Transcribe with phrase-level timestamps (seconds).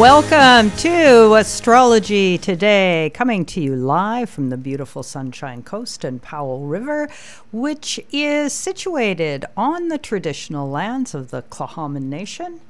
[0.00, 6.64] Welcome to Astrology Today, coming to you live from the beautiful Sunshine Coast and Powell
[6.64, 7.10] River,
[7.52, 12.62] which is situated on the traditional lands of the Tla'amin Nation.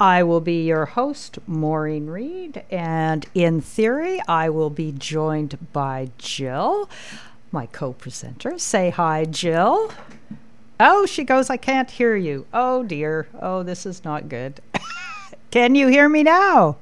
[0.00, 6.08] I will be your host, Maureen Reed, and in theory, I will be joined by
[6.16, 6.88] Jill,
[7.52, 8.58] my co presenter.
[8.58, 9.92] Say hi, Jill.
[10.82, 12.46] Oh, she goes, I can't hear you.
[12.54, 13.28] Oh, dear.
[13.38, 14.62] Oh, this is not good.
[15.50, 16.76] Can you hear me now?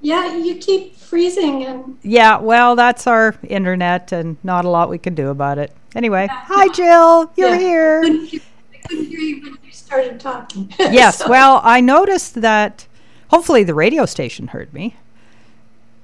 [0.00, 4.98] Yeah, you keep freezing and Yeah, well, that's our internet and not a lot we
[4.98, 5.72] can do about it.
[5.94, 7.54] Anyway, hi Jill, you're Yeah.
[7.54, 8.02] I here.
[8.02, 8.40] couldn't, hear,
[8.74, 10.72] I couldn't hear you when you started talking.
[10.78, 12.86] Yes, So- well, I noticed that
[13.30, 14.96] hopefully the radio station heard me.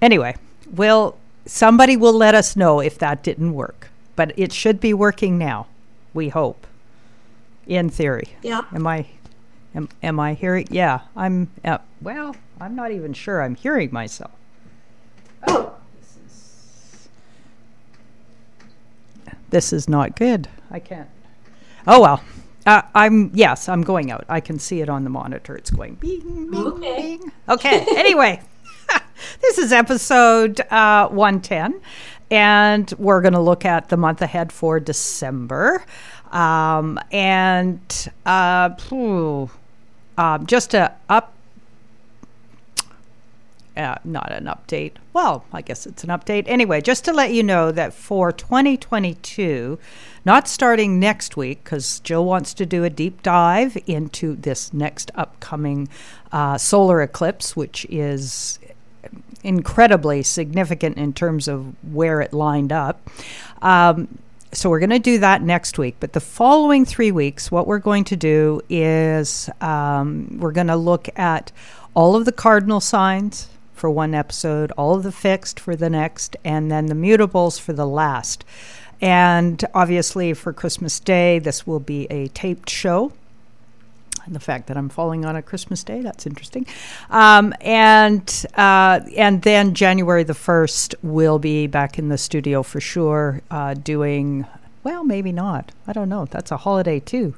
[0.03, 0.35] Anyway,
[0.73, 3.91] will somebody will let us know if that didn't work.
[4.17, 5.67] But it should be working now.
[6.15, 6.67] We hope.
[7.67, 8.29] In theory.
[8.43, 8.63] yeah.
[8.73, 9.07] Am I
[9.75, 10.67] am, am I hearing?
[10.71, 14.31] Yeah, I'm uh, well, I'm not even sure I'm hearing myself.
[15.47, 17.09] Oh, This is
[19.51, 20.49] This is not good.
[20.71, 21.09] I can't.
[21.87, 22.23] Oh well.
[22.67, 23.69] Uh, I'm yes.
[23.69, 24.25] I'm going out.
[24.29, 25.55] I can see it on the monitor.
[25.55, 27.19] It's going bing, bing, Okay.
[27.19, 27.33] bing.
[27.49, 27.85] Okay.
[27.99, 28.41] anyway,
[29.43, 31.79] this is episode uh, 110,
[32.31, 35.85] and we're going to look at the month ahead for December,
[36.33, 39.51] um, and uh, phew,
[40.17, 41.35] um, just to up
[43.77, 44.93] uh, not an update.
[45.13, 46.45] Well, I guess it's an update.
[46.47, 49.79] Anyway, just to let you know that for 2022,
[50.25, 55.11] not starting next week, because Jill wants to do a deep dive into this next
[55.17, 55.89] upcoming
[56.31, 58.61] uh, solar eclipse, which is
[59.43, 63.11] incredibly significant in terms of where it lined up.
[63.61, 64.19] Um,
[64.55, 65.97] so we're going to do that next week.
[66.01, 70.77] But the following three weeks, what we're going to do is um, we're going to
[70.77, 71.53] look at
[71.95, 76.37] all of the cardinal signs for one episode, all of the fixed for the next,
[76.45, 78.45] and then the mutables for the last.
[79.01, 83.13] And obviously, for Christmas Day, this will be a taped show
[84.29, 86.01] the fact that I'm falling on a Christmas day.
[86.01, 86.67] That's interesting.
[87.11, 92.81] Um, and uh, and then January the first, we'll be back in the studio for
[92.81, 94.47] sure, uh, doing
[94.83, 95.73] well, maybe not.
[95.87, 96.27] I don't know.
[96.27, 97.35] That's a holiday too.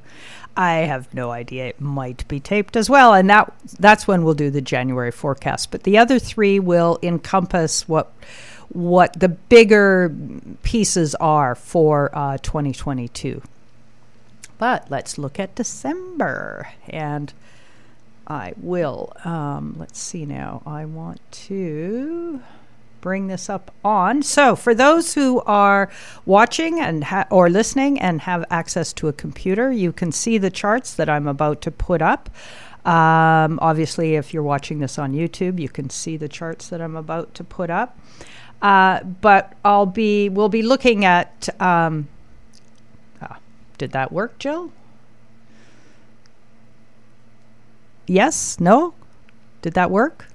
[0.57, 1.67] I have no idea.
[1.67, 5.71] It might be taped as well, and that that's when we'll do the January forecast.
[5.71, 8.11] But the other three will encompass what
[8.69, 10.13] what the bigger
[10.63, 13.41] pieces are for uh, 2022.
[14.57, 16.69] But let's look at December.
[16.89, 17.33] And
[18.27, 20.61] I will, um, let's see now.
[20.65, 22.41] I want to
[22.99, 24.21] bring this up on.
[24.23, 25.89] So, for those who are
[26.25, 30.49] watching and ha- or listening and have access to a computer, you can see the
[30.49, 32.29] charts that I'm about to put up.
[32.85, 36.95] Um, obviously, if you're watching this on YouTube, you can see the charts that I'm
[36.95, 37.97] about to put up.
[38.61, 41.49] Uh, but I'll be, we'll be looking at.
[41.61, 42.07] Um,
[43.77, 44.71] did that work, Jill?
[48.07, 48.59] Yes?
[48.59, 48.93] No?
[49.61, 50.27] Did that work?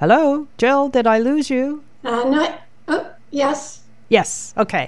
[0.00, 0.88] Hello, Jill?
[0.88, 1.82] Did I lose you?
[2.04, 2.60] uh, not.
[2.86, 3.82] Oh, yes.
[4.08, 4.54] Yes.
[4.56, 4.86] Okay.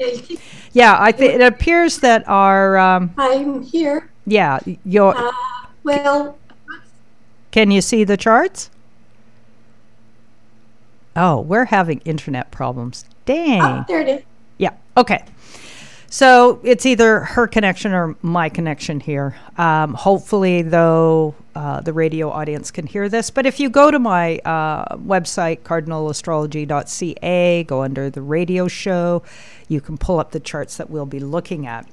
[0.73, 4.09] Yeah, I think it appears that our um, I'm here.
[4.27, 5.33] yeah your Uh,
[5.83, 6.39] well,
[7.51, 8.71] can you see the charts?
[11.17, 13.05] Oh, we're having internet problems.
[13.27, 13.61] Dang.
[13.63, 14.23] oh, there it is.
[14.59, 14.75] Yeah.
[14.97, 15.25] Okay.
[16.13, 19.37] So it's either her connection or my connection here.
[19.57, 23.31] Um, hopefully, though, uh, the radio audience can hear this.
[23.31, 29.23] But if you go to my uh, website, cardinalastrology.ca, go under the radio show,
[29.69, 31.87] you can pull up the charts that we'll be looking at.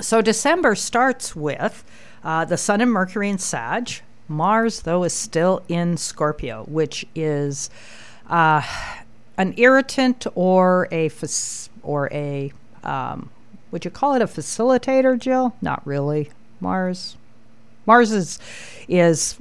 [0.00, 1.84] So December starts with
[2.24, 3.90] uh, the Sun and Mercury in Sag.
[4.28, 7.68] Mars, though, is still in Scorpio, which is
[8.30, 8.62] uh,
[9.36, 12.52] an irritant or a fac- or a
[12.84, 13.30] um,
[13.70, 15.54] would you call it a facilitator, Jill?
[15.60, 16.30] Not really.
[16.60, 17.16] Mars,
[17.86, 18.38] Mars is
[18.88, 19.36] is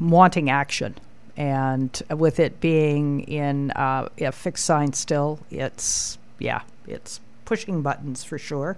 [0.00, 0.96] wanting action,
[1.36, 8.24] and with it being in uh, a fixed sign still, it's yeah, it's pushing buttons
[8.24, 8.76] for sure.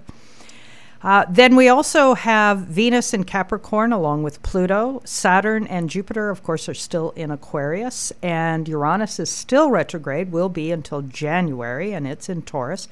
[1.00, 5.00] Uh, then we also have Venus in Capricorn along with Pluto.
[5.04, 8.12] Saturn and Jupiter, of course, are still in Aquarius.
[8.20, 12.88] And Uranus is still retrograde, will be until January, and it's in Taurus.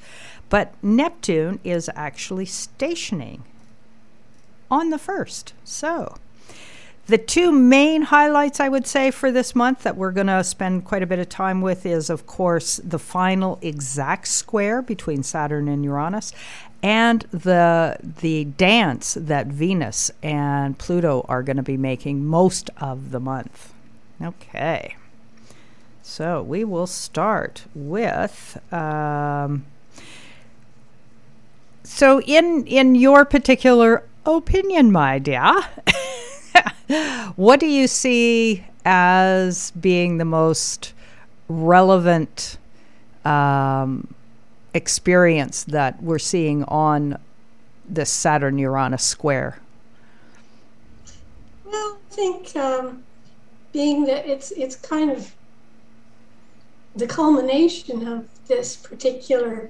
[0.49, 3.43] But Neptune is actually stationing
[4.71, 5.51] on the 1st.
[5.65, 6.15] So
[7.07, 10.83] the two main highlights I would say for this month that we're going to spend
[10.83, 15.69] quite a bit of time with is, of course, the final exact square between Saturn
[15.69, 16.33] and Uranus,
[16.83, 23.11] and the the dance that Venus and Pluto are going to be making most of
[23.11, 23.73] the month.
[24.21, 24.95] Okay.
[26.03, 28.57] So we will start with.
[28.73, 29.65] Um,
[31.83, 35.53] so in in your particular opinion, my dear,
[37.35, 40.93] what do you see as being the most
[41.49, 42.57] relevant
[43.25, 44.13] um,
[44.77, 47.17] experience that we're seeing on
[47.89, 49.59] this Saturn Uranus square?
[51.65, 53.03] Well, I think um,
[53.73, 55.33] being that it's it's kind of
[56.95, 59.69] the culmination of this particular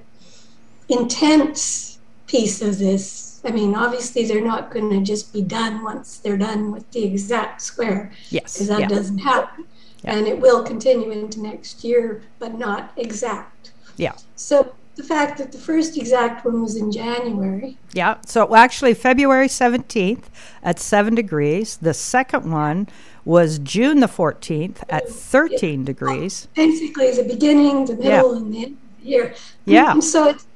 [0.88, 3.40] intense piece of this.
[3.44, 7.04] I mean, obviously, they're not going to just be done once they're done with the
[7.04, 8.12] exact square.
[8.30, 8.54] Yes.
[8.54, 8.88] Because that yeah.
[8.88, 9.64] doesn't happen.
[10.04, 10.14] Yeah.
[10.14, 13.72] And it will continue into next year, but not exact.
[13.96, 14.14] Yeah.
[14.36, 17.78] So the fact that the first exact one was in January.
[17.94, 18.16] Yeah.
[18.26, 20.24] So actually, February 17th
[20.62, 21.76] at 7 degrees.
[21.76, 22.88] The second one
[23.24, 26.48] was June the 14th at 13 degrees.
[26.54, 29.34] Basically, the beginning, the middle, and the end of the year.
[29.64, 29.92] Yeah.
[29.92, 30.46] And so it's,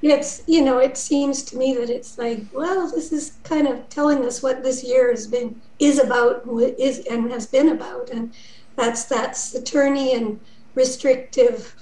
[0.00, 3.88] it's, you know, it seems to me that it's like, well, this is kind of
[3.88, 6.46] telling us what this year has been, is about,
[6.78, 8.10] is, and has been about.
[8.10, 8.32] And
[8.76, 10.38] that's that Saturnian
[10.76, 11.74] restrictive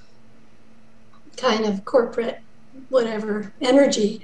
[1.37, 2.41] kind of corporate
[2.89, 4.23] whatever energy.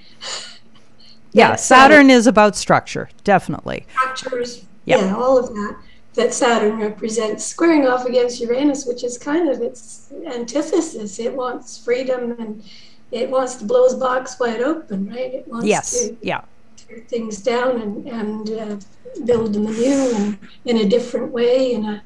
[1.32, 3.86] Yeah, Saturn is about structure, definitely.
[4.14, 5.00] structures, Yep.
[5.00, 5.76] yeah, all of that.
[6.14, 11.18] That Saturn represents squaring off against Uranus, which is kind of its antithesis.
[11.18, 12.62] It wants freedom and
[13.10, 15.32] it wants to blow its box wide open, right?
[15.32, 15.90] It wants Yes.
[16.08, 16.42] to Yeah.
[16.76, 18.76] tear things down and, and uh,
[19.24, 21.72] build them anew and in a different way.
[21.72, 22.02] In a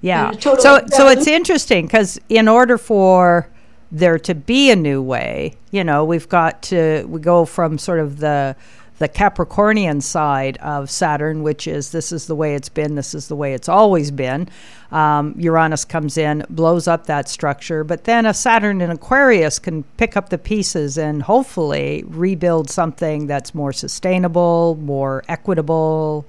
[0.00, 0.30] Yeah.
[0.32, 0.60] Yeah, totally.
[0.62, 3.48] So so it's interesting because in order for
[3.90, 8.00] there to be a new way, you know, we've got to we go from sort
[8.00, 8.56] of the
[8.98, 13.28] the Capricornian side of Saturn, which is this is the way it's been, this is
[13.28, 14.48] the way it's always been.
[14.90, 19.84] Um, Uranus comes in, blows up that structure, but then a Saturn in Aquarius can
[19.96, 26.26] pick up the pieces and hopefully rebuild something that's more sustainable, more equitable.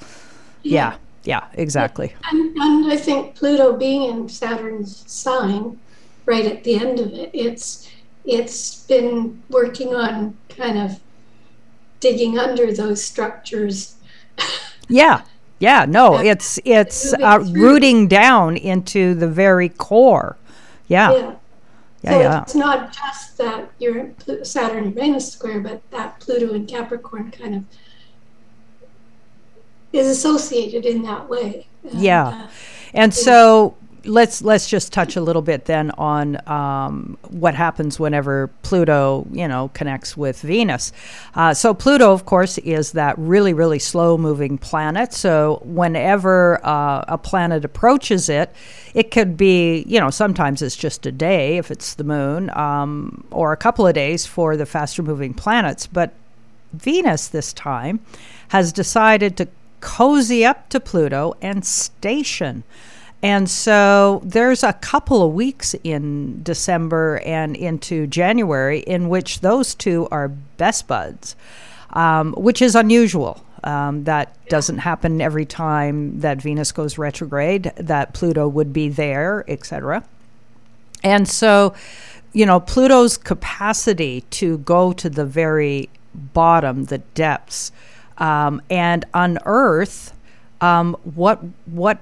[0.61, 2.13] Yeah, yeah, exactly.
[2.31, 5.79] And, and I think Pluto being in Saturn's sign,
[6.29, 7.89] right at the end of it, it's
[8.23, 10.99] it's been working on kind of
[11.99, 13.95] digging under those structures.
[14.91, 15.21] Yeah.
[15.59, 20.35] Yeah, no, it's it's uh, rooting down into the very core.
[20.87, 21.35] Yeah, yeah,
[22.01, 22.19] Yeah.
[22.19, 22.41] yeah.
[22.41, 24.09] it's not just that you're
[24.43, 27.63] Saturn Uranus square, but that Pluto and Capricorn kind of
[29.91, 31.67] is associated in that way.
[31.83, 32.27] And, Yeah.
[32.27, 32.47] uh,
[32.93, 33.75] And so
[34.05, 39.47] let's let's just touch a little bit then on um, what happens whenever Pluto, you
[39.47, 40.91] know, connects with Venus.
[41.35, 45.13] Uh, so Pluto, of course, is that really really slow moving planet.
[45.13, 48.53] So whenever uh, a planet approaches it,
[48.93, 53.23] it could be, you know, sometimes it's just a day if it's the moon, um,
[53.31, 55.87] or a couple of days for the faster moving planets.
[55.87, 56.13] But
[56.73, 57.99] Venus this time
[58.49, 59.47] has decided to
[59.79, 62.63] cozy up to Pluto and station.
[63.21, 69.75] And so there's a couple of weeks in December and into January in which those
[69.75, 71.35] two are best buds,
[71.91, 73.43] um, which is unusual.
[73.61, 79.43] Um, that doesn't happen every time that Venus goes retrograde, that Pluto would be there,
[79.49, 80.05] etc.
[81.03, 81.73] And so,
[82.31, 87.73] you know, Pluto's capacity to go to the very bottom, the depths,
[88.17, 90.13] um, and unearth
[90.61, 91.99] um, what what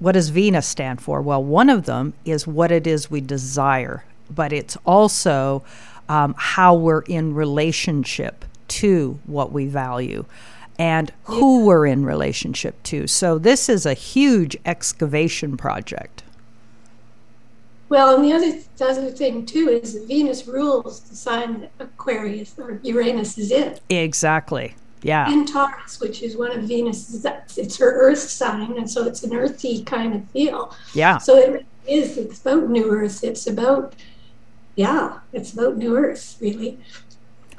[0.00, 1.22] what does Venus stand for?
[1.22, 5.62] Well, one of them is what it is we desire, but it's also
[6.08, 10.24] um, how we're in relationship to what we value
[10.78, 13.06] and who we're in relationship to.
[13.06, 16.22] So this is a huge excavation project.
[17.90, 22.54] Well, and the other, the other thing too is Venus rules the sign that Aquarius
[22.58, 24.74] or Uranus is in, Exactly.
[25.02, 25.30] Yeah.
[25.32, 27.24] and Taurus, which is one of Venus's,
[27.56, 30.74] it's her Earth sign, and so it's an earthy kind of feel.
[30.94, 31.18] Yeah.
[31.18, 31.66] So it really
[32.02, 32.18] is.
[32.18, 33.24] It's about New Earth.
[33.24, 33.94] It's about,
[34.76, 36.78] yeah, it's about New Earth, really.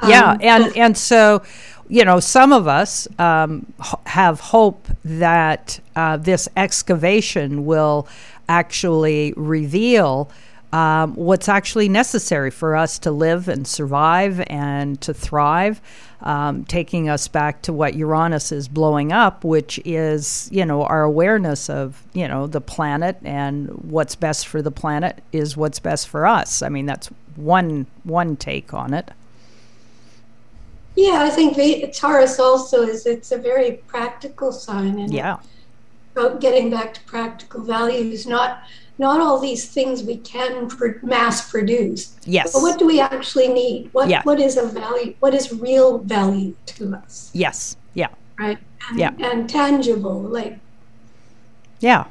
[0.08, 1.42] yeah Um, and but- and so
[1.90, 3.66] you know some of us um,
[4.06, 8.08] have hope that uh, this excavation will
[8.48, 10.30] actually reveal
[10.74, 15.82] um, what's actually necessary for us to live and survive and to thrive
[16.22, 21.04] um, taking us back to what uranus is blowing up which is you know our
[21.04, 26.08] awareness of you know the planet and what's best for the planet is what's best
[26.08, 29.12] for us i mean that's one one take on it
[30.94, 33.06] yeah, I think the, Taurus also is.
[33.06, 35.38] It's a very practical sign, and yeah
[36.12, 38.64] about getting back to practical values, not
[39.02, 42.16] not all these things we can pr- mass produce.
[42.24, 42.54] Yes.
[42.54, 43.90] But what do we actually need?
[43.94, 44.22] What Yeah.
[44.24, 45.16] what is of value?
[45.20, 47.32] What is real value to us?
[47.34, 47.76] Yes.
[47.96, 48.10] Yeah.
[48.40, 48.60] Right.
[48.90, 49.12] And, Yeah.
[49.20, 50.60] And tangible, like
[51.80, 52.06] Yeah.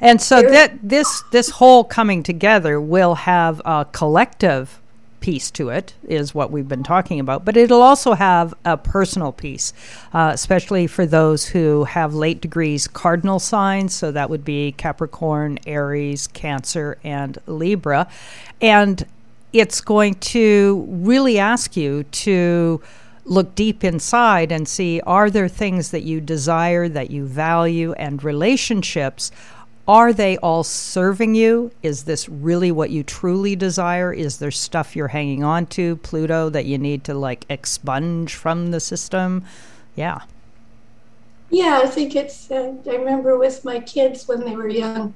[0.00, 4.78] And so that this this whole coming together will have a collective
[5.26, 9.32] piece to it is what we've been talking about, but it'll also have a personal
[9.32, 9.72] piece,
[10.14, 13.92] uh, especially for those who have late degrees cardinal signs.
[13.92, 18.06] So that would be Capricorn, Aries, Cancer, and Libra,
[18.60, 19.04] and
[19.52, 22.80] it's going to really ask you to
[23.24, 28.22] look deep inside and see are there things that you desire, that you value, and
[28.22, 29.32] relationships.
[29.88, 31.70] Are they all serving you?
[31.82, 34.12] Is this really what you truly desire?
[34.12, 38.72] Is there stuff you're hanging on to, Pluto, that you need to like expunge from
[38.72, 39.44] the system?
[39.94, 40.22] Yeah.
[41.50, 42.50] Yeah, I think it's.
[42.50, 45.14] Uh, I remember with my kids when they were young,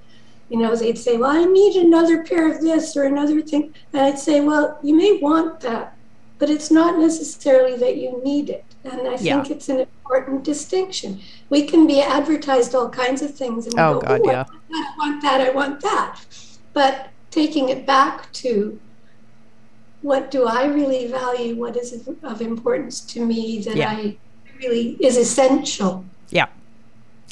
[0.49, 4.03] you know, they'd say, "Well, I need another pair of this or another thing," and
[4.03, 5.97] I'd say, "Well, you may want that,
[6.39, 9.43] but it's not necessarily that you need it." And I Yeah.
[9.43, 11.21] think it's an important distinction.
[11.51, 14.45] We can be advertised all kinds of things, and Oh, go, God, "Oh, yeah.
[14.73, 16.17] I want that, I want that,"
[16.73, 18.79] but taking it back to
[20.03, 21.55] what do I really value?
[21.57, 21.93] What is
[22.25, 23.91] of- importance to me that Yeah.
[23.91, 24.17] I
[24.59, 26.05] really is essential?
[26.31, 26.47] Yeah.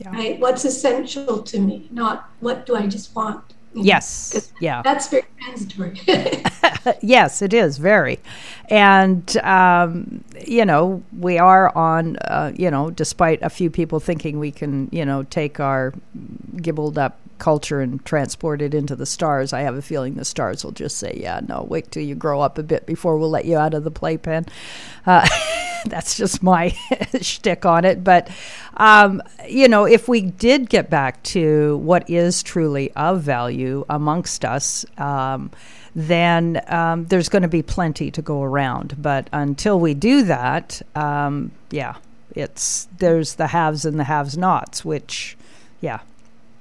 [0.01, 0.11] Yeah.
[0.13, 0.39] right?
[0.39, 3.43] What's essential to me, not what do I just want.
[3.75, 4.53] Yes.
[4.61, 4.83] Yeah.
[4.83, 6.01] That's very transitory.
[7.03, 8.21] yes, it is very,
[8.69, 12.17] and um, you know we are on.
[12.19, 15.93] Uh, you know, despite a few people thinking we can, you know, take our
[16.57, 20.65] gibbled up culture and transport it into the stars, I have a feeling the stars
[20.65, 23.45] will just say, "Yeah, no, wait till you grow up a bit before we'll let
[23.45, 24.47] you out of the playpen."
[25.07, 25.27] Uh,
[25.87, 26.75] that's just my
[27.21, 28.05] shtick on it.
[28.05, 28.29] But,
[28.77, 34.45] um, you know, if we did get back to what is truly of value amongst
[34.45, 35.51] us, um,
[35.99, 39.03] then um, there's going to be plenty to go around.
[39.03, 41.97] But until we do that, um, yeah,
[42.35, 45.37] it's there's the haves and the have-nots, which,
[45.81, 46.01] yeah,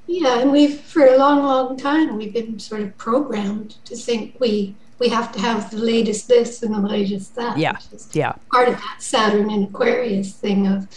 [0.08, 4.39] yeah, and we've for a long, long time we've been sort of programmed to think
[4.39, 7.58] we we have to have the latest this and the latest that.
[7.58, 7.74] Yeah.
[7.74, 10.88] which is yeah, part of that Saturn and Aquarius thing of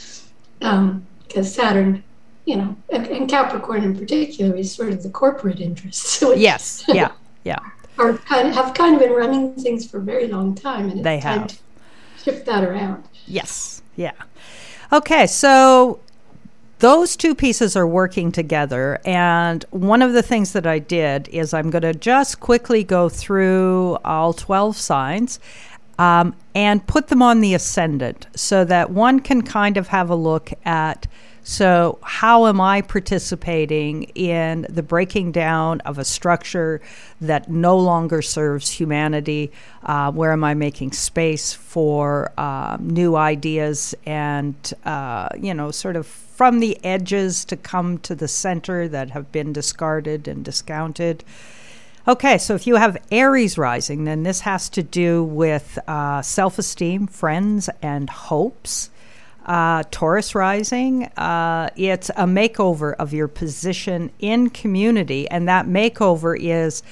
[1.27, 2.05] because Saturn,
[2.45, 6.23] you know, and, Capricorn in particular is sort of the corporate interests.
[6.23, 7.11] which yes, yeah,
[7.45, 7.59] yeah.
[8.01, 10.95] Are kind of have kind of been running things for a very long time, and
[10.95, 11.49] it's They time have.
[11.49, 11.57] to
[12.25, 13.05] shift that around.
[13.27, 13.83] Yes.
[13.97, 14.13] Yeah.
[14.93, 15.27] Okay.
[15.27, 16.01] So
[16.81, 18.99] those two pieces are working together.
[19.05, 23.09] And one of the things that I did is I'm going to just quickly go
[23.09, 25.39] through all 12 signs.
[25.99, 30.15] Um, and put them on the ascendant so that one can kind of have a
[30.15, 31.07] look at
[31.43, 36.81] so, how am I participating in the breaking down of a structure
[37.21, 39.51] that no longer serves humanity?
[39.83, 44.55] Uh, where am I making space for uh, new ideas and,
[44.85, 49.33] uh, you know, sort of from the edges to come to the center that have
[49.33, 51.25] been discarded and discounted?
[52.07, 56.59] Okay, so if you have Aries rising, then this has to do with uh, self
[56.59, 58.91] esteem, friends, and hopes.
[59.47, 66.37] Uh, Taurus rising, uh, it's a makeover of your position in community, and that makeover
[66.39, 66.83] is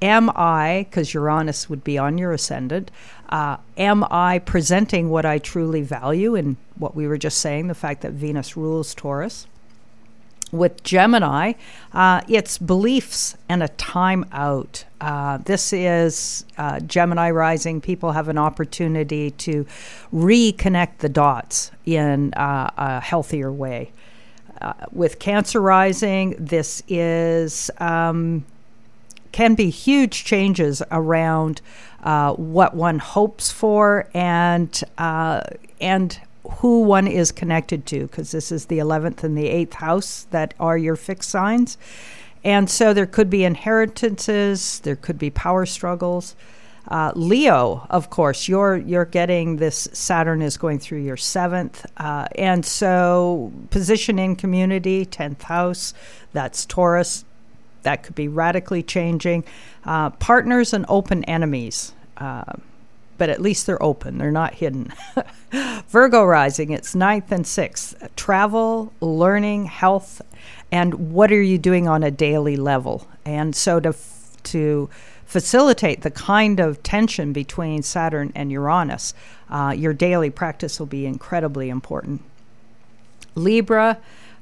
[0.00, 2.90] am I, because Uranus would be on your ascendant,
[3.28, 7.74] uh, am I presenting what I truly value and what we were just saying, the
[7.74, 9.46] fact that Venus rules Taurus?
[10.52, 11.52] With Gemini,
[11.92, 14.84] uh, it's beliefs and a time out.
[15.00, 17.80] Uh, this is uh, Gemini rising.
[17.80, 19.66] People have an opportunity to
[20.12, 23.90] reconnect the dots in uh, a healthier way.
[24.60, 28.44] Uh, with Cancer rising, this is um,
[29.30, 31.60] can be huge changes around
[32.02, 34.82] uh, what one hopes for and
[35.80, 40.26] and who one is connected to, because this is the 11th and the 8th house
[40.30, 41.78] that are your fixed signs.
[42.44, 46.36] And so there could be inheritances, there could be power struggles.
[46.86, 49.88] Uh, Leo, of course, you're you're getting this.
[49.92, 55.92] Saturn is going through your seventh, uh, and so position in community, tenth house.
[56.32, 57.26] That's Taurus.
[57.82, 59.44] That could be radically changing.
[59.84, 61.92] Uh, partners and open enemies.
[63.18, 64.92] But at least they're open, they're not hidden.
[65.88, 67.96] Virgo rising, it's ninth and sixth.
[68.16, 70.22] Travel, learning, health,
[70.70, 73.08] and what are you doing on a daily level?
[73.24, 73.94] And so to,
[74.44, 74.88] to
[75.26, 79.14] facilitate the kind of tension between Saturn and Uranus,
[79.50, 82.22] uh, your daily practice will be incredibly important.
[83.34, 83.98] Libra,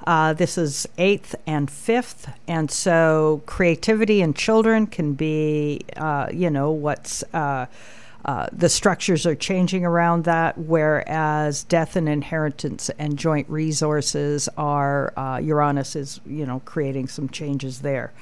[0.06, 6.50] Uh, this is eighth and fifth, and so creativity in children can be, uh, you
[6.50, 7.66] know, what's uh,
[8.26, 15.12] uh, the structures are changing around that, whereas death and inheritance and joint resources are
[15.16, 18.12] uh, Uranus is, you know, creating some changes there.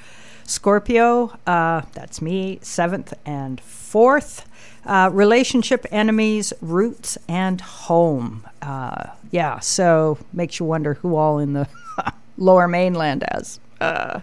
[0.43, 4.47] Scorpio, uh, that's me, seventh and fourth.
[4.85, 8.45] Uh, relationship enemies, roots, and home.
[8.61, 11.67] Uh, yeah, so makes you wonder who all in the
[12.37, 13.59] lower mainland has.
[13.81, 14.19] Uh,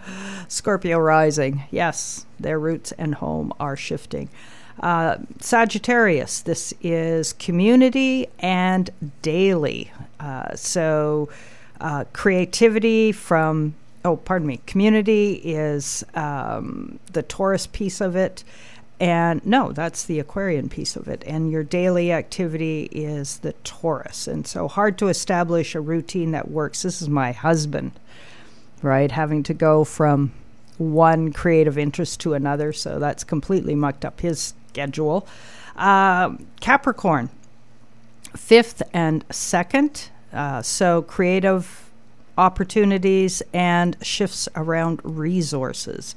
[0.47, 1.63] Scorpio rising.
[1.71, 4.29] Yes, their roots and home are shifting.
[4.79, 8.89] Uh, Sagittarius, this is community and
[9.21, 9.91] daily.
[10.19, 11.29] Uh, so
[11.79, 18.43] uh, creativity from, oh, pardon me, community is um, the Taurus piece of it.
[18.99, 21.23] And no, that's the Aquarian piece of it.
[21.27, 24.27] And your daily activity is the Taurus.
[24.27, 26.83] And so hard to establish a routine that works.
[26.83, 27.91] This is my husband,
[28.81, 29.11] right?
[29.11, 30.31] Having to go from
[30.77, 32.71] one creative interest to another.
[32.71, 35.27] So that's completely mucked up his schedule.
[35.75, 37.29] Uh, Capricorn,
[38.35, 40.09] fifth and second.
[40.31, 41.91] Uh, so creative
[42.37, 46.15] opportunities and shifts around resources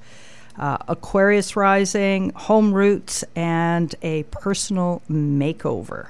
[0.59, 6.09] uh, Aquarius rising, home roots, and a personal makeover.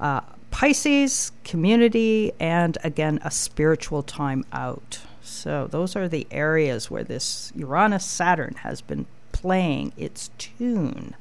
[0.00, 0.20] Uh,
[0.50, 5.00] Pisces, community, and again, a spiritual time out.
[5.22, 11.14] So, those are the areas where this Uranus Saturn has been playing its tune.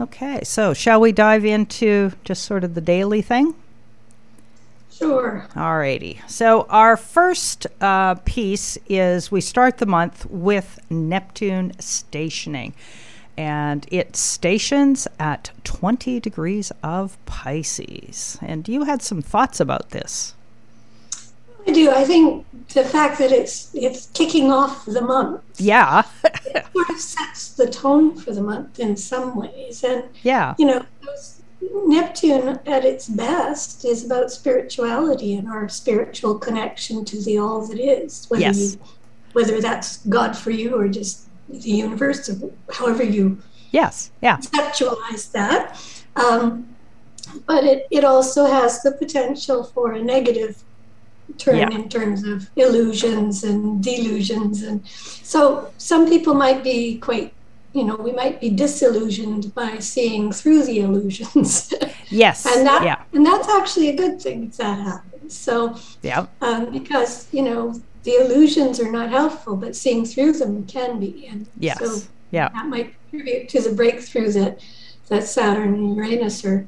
[0.00, 3.54] Okay, so shall we dive into just sort of the daily thing?
[4.92, 5.46] Sure.
[5.54, 6.18] Alrighty.
[6.28, 12.74] So our first uh, piece is we start the month with Neptune stationing,
[13.36, 18.38] and it stations at 20 degrees of Pisces.
[18.42, 20.34] And you had some thoughts about this.
[21.68, 21.90] I do.
[21.90, 25.42] I think the fact that it's it's kicking off the month.
[25.58, 26.04] Yeah.
[26.24, 30.66] it sort of sets the tone for the month in some ways, and yeah, you
[30.66, 30.84] know.
[31.60, 37.80] Neptune at its best is about spirituality and our spiritual connection to the all that
[37.80, 38.74] is, whether yes.
[38.74, 38.80] you,
[39.32, 43.38] whether that's God for you or just the universe, or however you
[43.72, 45.80] yes, yeah, conceptualize that.
[46.14, 46.76] Um,
[47.46, 50.62] but it, it also has the potential for a negative
[51.36, 51.70] turn yeah.
[51.70, 57.34] in terms of illusions and delusions, and so some people might be quite
[57.72, 61.72] you know, we might be disillusioned by seeing through the illusions.
[62.08, 62.46] yes.
[62.46, 63.02] and that yeah.
[63.12, 65.36] and that's actually a good thing if that happens.
[65.36, 66.26] So yeah.
[66.40, 71.26] Um, because you know the illusions are not helpful, but seeing through them can be.
[71.26, 71.78] And yes.
[71.78, 72.48] so yeah.
[72.48, 74.60] that might contribute to the breakthrough that
[75.08, 76.66] that Saturn and Uranus are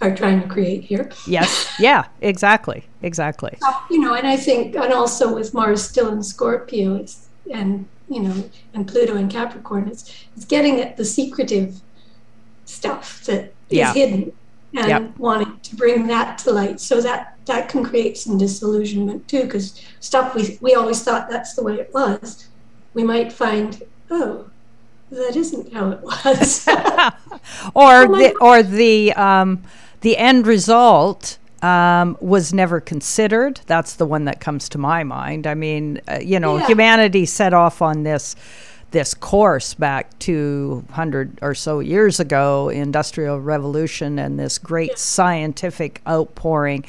[0.00, 1.10] are trying to create here.
[1.26, 1.74] Yes.
[1.78, 2.06] Yeah.
[2.20, 2.84] Exactly.
[3.02, 3.56] Exactly.
[3.60, 7.86] So, you know, and I think, and also with Mars still in Scorpio, it's and
[8.08, 9.88] you know, and Pluto in Capricorn.
[9.88, 11.80] It's it's getting at the secretive
[12.64, 13.92] stuff that is yeah.
[13.94, 14.32] hidden
[14.74, 15.18] and yep.
[15.18, 16.80] wanting to bring that to light.
[16.80, 21.54] So that that can create some disillusionment too, because stuff we we always thought that's
[21.54, 22.48] the way it was.
[22.92, 24.50] We might find, oh,
[25.10, 26.66] that isn't how it was.
[26.68, 26.74] or
[27.74, 29.62] oh the or the um,
[30.00, 33.60] the end result um, was never considered.
[33.66, 35.46] That's the one that comes to my mind.
[35.46, 36.66] I mean, uh, you know, Yeah.
[36.66, 38.36] humanity set off on this
[38.92, 46.84] this course back 200 or so years ago, industrial revolution, and this great scientific outpouring,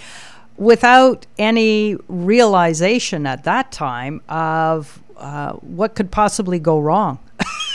[0.58, 7.19] without any realization at that time of uh, what could possibly go wrong.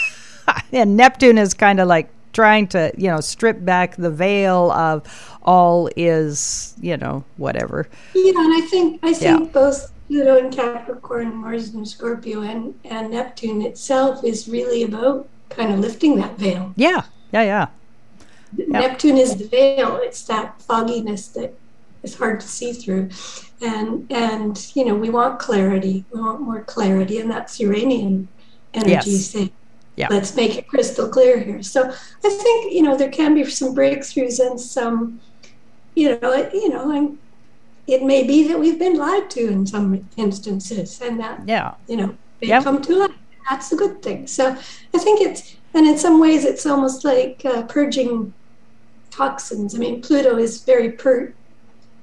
[0.73, 4.97] and Neptune is kind of like trying to, you know, strip back the veil of
[5.43, 7.89] all is, you know, whatever.
[8.15, 9.61] Yeah, and I think I think Yeah.
[9.61, 15.19] both Pluto and Capricorn, Mars and Scorpio, and and Neptune itself is really about
[15.49, 16.65] kind of lifting that veil.
[16.77, 17.67] Yeah, yeah, yeah.
[18.69, 19.91] Neptune is the veil.
[20.07, 21.51] It's that fogginess that
[22.03, 23.09] is hard to see through,
[23.63, 26.05] and and you know we want clarity.
[26.13, 28.29] We want more clarity, and that's Uranian
[28.75, 29.27] energy Yes.
[29.33, 29.51] saying,
[29.97, 30.09] Yeah.
[30.11, 31.81] "Let's make it crystal clear here." So
[32.25, 35.21] I think you know there can be some breakthroughs and some,
[35.95, 37.19] you know, it, you know, and
[37.87, 41.75] it may be that we've been lied to in some instances, and that Yeah.
[41.89, 42.65] you know they Yep.
[42.65, 43.11] come to light.
[43.49, 44.27] That's a good thing.
[44.27, 44.57] So
[44.95, 48.33] I think it's, and in some ways, it's almost like uh, purging
[49.11, 49.75] toxins.
[49.75, 51.33] I mean, Pluto is very pur,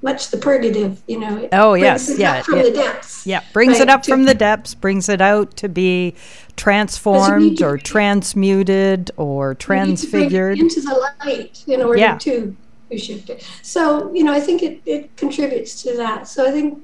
[0.02, 1.02] much the purgative.
[1.06, 1.36] You know.
[1.36, 3.26] It Oh, yes, yeah, from it- the depths.
[3.26, 6.14] Yeah, brings it up to- from the depths, brings it out to be
[6.56, 9.96] transformed or transmuted or We need to bring it
[10.30, 10.58] transfigured.
[10.58, 12.18] into the light in order Yeah.
[12.18, 12.56] to
[12.90, 13.42] to shift it.
[13.62, 16.28] So you know, I think it, it contributes to that.
[16.28, 16.78] So I think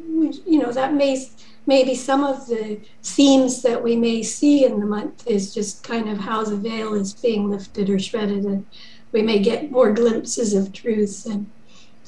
[0.46, 1.24] you know that may
[1.66, 6.09] maybe some of the themes that we may see in the month is just kind
[6.09, 8.64] of how the veil is being lifted or shredded, and
[9.12, 11.26] we may get more glimpses of truth.
[11.26, 11.46] And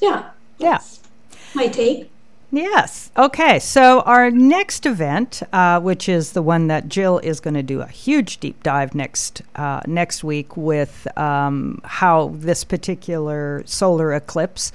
[0.01, 0.79] yeah, yeah,
[1.53, 2.09] my take.
[2.53, 3.09] Yes.
[3.17, 3.57] Okay.
[3.57, 7.81] So our next event, uh, which is the one that Jill is going to do
[7.81, 14.71] a huge deep dive next uh, next week with um, how this particular solar eclipse.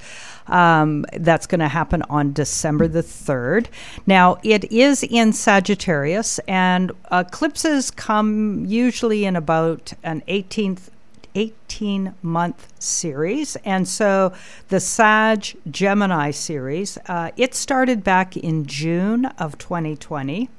[0.47, 3.67] Um, that's going to happen on December the 3rd.
[4.07, 10.89] Now, it is in Sagittarius, and eclipses come usually in about an 18th
[11.35, 13.55] 18 month series.
[13.57, 14.33] And so
[14.69, 20.49] the Sag Gemini series, uh, it started back in June of 2020.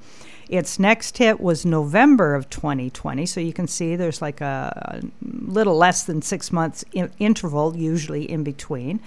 [0.51, 3.25] Its next hit was November of 2020.
[3.25, 7.77] So you can see there's like a, a little less than six months in interval,
[7.77, 8.99] usually in between.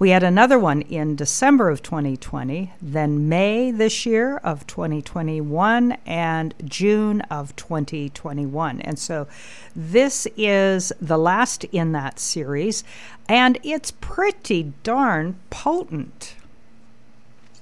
[0.00, 6.54] We had another one in December of 2020, then May this year of 2021, and
[6.64, 8.80] June of 2021.
[8.80, 9.28] And so
[9.76, 12.82] this is the last in that series,
[13.28, 16.34] and it's pretty darn potent.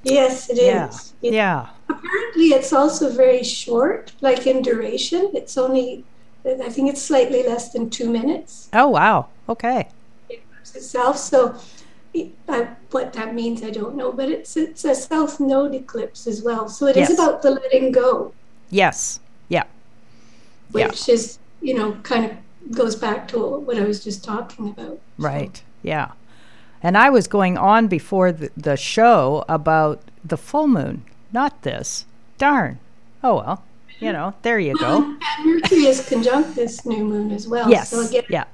[0.06, 0.88] Yes, it yeah.
[0.88, 1.14] is.
[1.22, 1.68] It, yeah.
[1.88, 5.30] Apparently, it's also very short, like in duration.
[5.34, 6.04] It's only,
[6.44, 8.68] I think it's slightly less than two minutes.
[8.72, 9.28] Oh, wow.
[9.48, 9.88] Okay.
[10.28, 10.42] It
[10.74, 11.16] Itself.
[11.16, 11.56] So
[12.48, 16.42] I, what that means, I don't know, but it's it's a south node eclipse as
[16.42, 16.68] well.
[16.68, 17.08] So it yes.
[17.08, 18.34] is about the letting go.
[18.70, 19.20] Yes.
[19.48, 19.64] Yeah.
[20.72, 21.14] Which yeah.
[21.14, 22.32] is, you know, kind of
[22.76, 25.00] goes back to what I was just talking about.
[25.16, 25.56] Right.
[25.56, 25.62] So.
[25.82, 26.10] Yeah.
[26.82, 32.04] And I was going on before the, the show about the full moon, not this.
[32.38, 32.78] Darn.
[33.22, 33.62] Oh well.
[33.98, 35.16] You know, there you well, go.
[35.42, 37.70] Mercury is conjunct this new moon as well.
[37.70, 37.90] Yes.
[37.90, 38.44] So again, yeah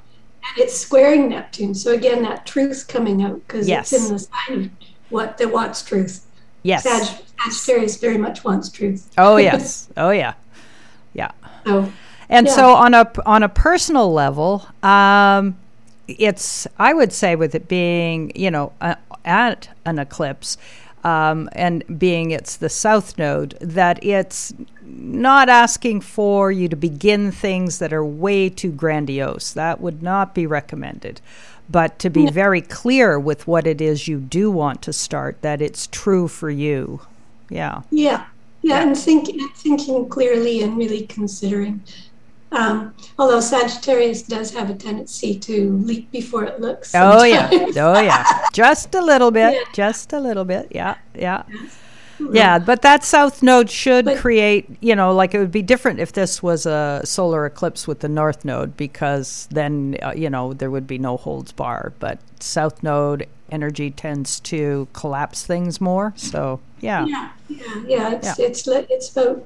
[0.44, 1.74] and it's squaring Neptune.
[1.74, 3.92] So again, that truth coming out because yes.
[3.92, 4.70] it's in the sign of
[5.10, 6.26] what that wants truth.
[6.62, 9.10] Yes, Sag- Sagittarius very much wants truth.
[9.18, 10.34] Oh yes, oh yeah,
[11.12, 11.32] yeah.
[11.64, 11.92] So,
[12.28, 12.52] and yeah.
[12.52, 15.56] so on a on a personal level, um,
[16.18, 20.56] it's I would say with it being you know uh, at an eclipse.
[21.04, 27.32] Um, and being it's the south node, that it's not asking for you to begin
[27.32, 29.52] things that are way too grandiose.
[29.52, 31.20] That would not be recommended.
[31.68, 35.60] But to be very clear with what it is you do want to start, that
[35.60, 37.00] it's true for you.
[37.48, 37.82] Yeah.
[37.90, 38.26] Yeah.
[38.62, 38.82] Yeah, yeah.
[38.82, 41.82] and think, thinking clearly and really considering.
[42.52, 46.90] Um, although Sagittarius does have a tendency to leap before it looks.
[46.90, 47.22] Sometimes.
[47.22, 49.72] Oh yeah, oh yeah, just a little bit, yeah.
[49.72, 50.68] just a little bit.
[50.72, 51.44] Yeah, yeah.
[52.30, 55.98] Yeah, but that south node should but, create, you know, like it would be different
[55.98, 60.52] if this was a solar eclipse with the north node because then, uh, you know,
[60.52, 61.92] there would be no holds bar.
[61.98, 66.12] But south node energy tends to collapse things more.
[66.14, 67.06] So, yeah.
[67.06, 68.12] Yeah, yeah, yeah.
[68.12, 68.46] It's, yeah.
[68.46, 69.44] it's, it's about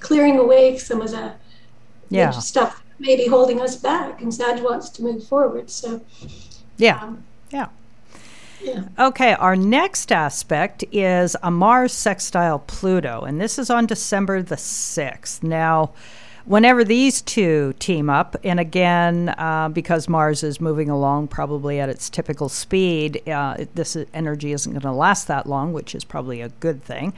[0.00, 1.34] clearing away some of the
[2.08, 2.30] yeah.
[2.32, 4.20] stuff maybe holding us back.
[4.22, 5.70] And Sag wants to move forward.
[5.70, 6.00] So,
[6.76, 7.02] yeah.
[7.02, 7.68] Um, yeah.
[8.98, 14.56] Okay, our next aspect is a Mars sextile Pluto, and this is on December the
[14.56, 15.42] 6th.
[15.42, 15.90] Now,
[16.46, 21.88] whenever these two team up, and again, uh, because Mars is moving along probably at
[21.88, 26.40] its typical speed, uh, this energy isn't going to last that long, which is probably
[26.40, 27.12] a good thing.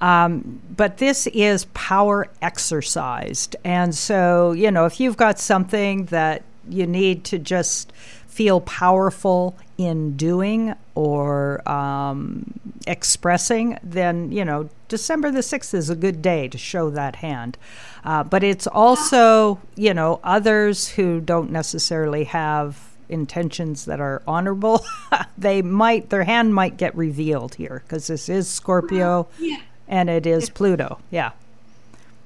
[0.00, 3.56] Um, but this is power exercised.
[3.64, 7.92] And so, you know, if you've got something that you need to just
[8.34, 12.52] feel powerful in doing or um,
[12.84, 17.56] expressing, then, you know, December the 6th is a good day to show that hand.
[18.04, 24.84] Uh, but it's also, you know, others who don't necessarily have intentions that are honorable,
[25.38, 29.58] they might, their hand might get revealed here because this is Scorpio yeah.
[29.86, 30.98] and it is Pluto.
[31.08, 31.30] Yeah.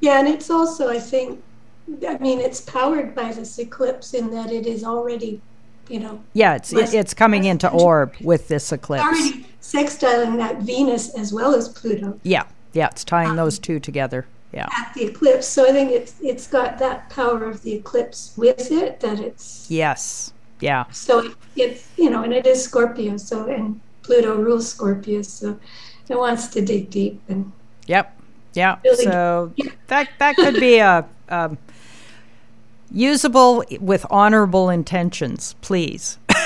[0.01, 1.43] Yeah, and it's also, I think,
[2.09, 5.43] I mean, it's powered by this eclipse in that it is already
[5.89, 6.23] you know.
[6.33, 9.05] Yeah, it's less, it's coming into orb with this eclipse.
[9.05, 12.19] Already sextiling that Venus as well as Pluto.
[12.23, 14.27] Yeah, yeah, it's tying um, those two together.
[14.53, 14.67] Yeah.
[14.79, 18.71] At the eclipse, so I think it's it's got that power of the eclipse with
[18.71, 19.71] it that it's.
[19.71, 20.33] Yes.
[20.61, 20.85] Yeah.
[20.91, 25.59] So it, it's you know, and it is Scorpio, so and Pluto rules Scorpio, so
[26.09, 27.53] it wants to dig deep and.
[27.87, 28.19] Yep.
[28.55, 28.79] Yeah.
[28.85, 29.71] Really, so yeah.
[29.89, 31.07] that that could be a.
[31.29, 31.59] Um,
[32.91, 36.19] Usable with honorable intentions, please.
[36.31, 36.39] okay.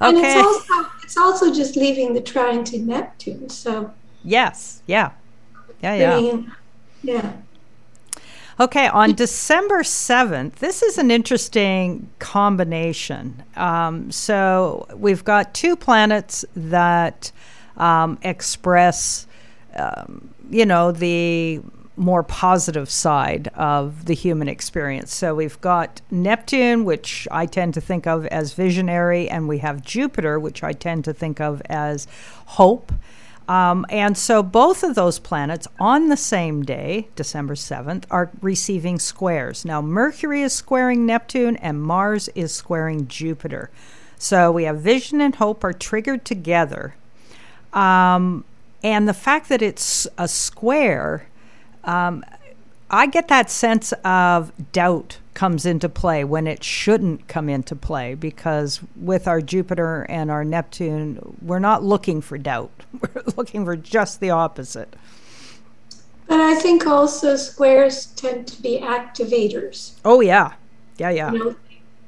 [0.00, 3.48] And it's also, it's also just leaving the trine to Neptune.
[3.48, 3.92] So.
[4.24, 4.82] Yes.
[4.86, 5.12] Yeah.
[5.82, 6.18] Yeah.
[6.18, 6.40] Yeah.
[7.02, 7.32] Yeah.
[8.60, 13.42] Okay, on December 7th, this is an interesting combination.
[13.56, 17.32] Um, so we've got two planets that
[17.76, 19.26] um, express
[19.74, 21.60] um, you know, the
[21.96, 25.14] more positive side of the human experience.
[25.14, 29.82] So we've got Neptune, which I tend to think of as visionary, and we have
[29.82, 32.06] Jupiter, which I tend to think of as
[32.46, 32.92] hope.
[33.48, 38.98] Um, and so both of those planets on the same day, December 7th, are receiving
[38.98, 39.64] squares.
[39.64, 43.70] Now, Mercury is squaring Neptune and Mars is squaring Jupiter.
[44.16, 46.94] So we have vision and hope are triggered together.
[47.72, 48.44] Um,
[48.84, 51.26] and the fact that it's a square,
[51.84, 52.24] um,
[52.90, 58.14] I get that sense of doubt comes into play when it shouldn't come into play
[58.14, 62.70] because with our Jupiter and our Neptune, we're not looking for doubt.
[63.00, 64.94] We're looking for just the opposite.
[66.28, 69.94] But I think also squares tend to be activators.
[70.04, 70.52] Oh, yeah.
[70.98, 71.32] Yeah, yeah.
[71.32, 71.56] You know,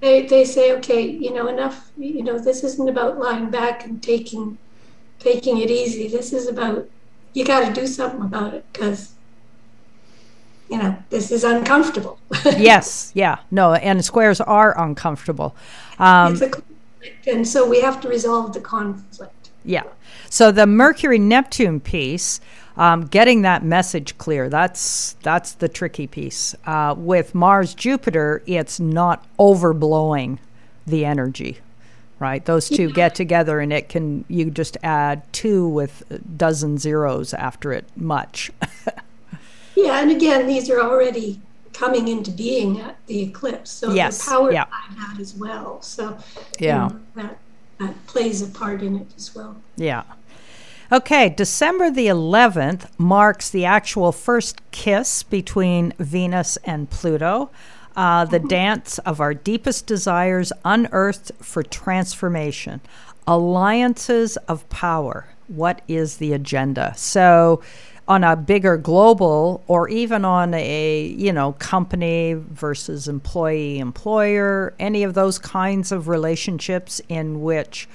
[0.01, 4.03] they, they say, okay, you know, enough, you know, this isn't about lying back and
[4.03, 4.59] taking
[5.19, 6.07] taking it easy.
[6.07, 6.89] This is about
[7.33, 9.14] you got to do something about it because
[10.69, 12.19] you know this is uncomfortable.
[12.45, 15.55] yes, yeah, no, and squares are uncomfortable.
[15.99, 19.51] Um, it's a conflict, and so we have to resolve the conflict.
[19.65, 19.85] Yeah.
[20.31, 22.41] So the Mercury Neptune piece.
[22.77, 28.81] Um, getting that message clear that's that's the tricky piece uh, with mars jupiter it's
[28.81, 30.39] not overblowing
[30.85, 31.59] the energy
[32.19, 32.95] right those two yeah.
[32.95, 37.85] get together and it can you just add two with a dozen zeros after it
[37.95, 38.51] much
[39.77, 41.41] yeah and again these are already
[41.73, 44.25] coming into being at the eclipse so yes.
[44.25, 44.65] the power yeah.
[44.65, 46.17] by that as well so
[46.59, 47.39] yeah you know, that
[47.79, 50.05] that plays a part in it as well yeah
[50.93, 57.51] Okay, December the 11th marks the actual first kiss between Venus and Pluto,
[57.97, 62.81] uh, the dance of our deepest desires unearthed for transformation,
[63.27, 65.27] alliances of power.
[65.49, 66.93] What is the agenda?
[66.97, 67.63] So,
[68.07, 75.03] on a bigger global or even on a you know company versus employee employer any
[75.05, 77.89] of those kinds of relationships in which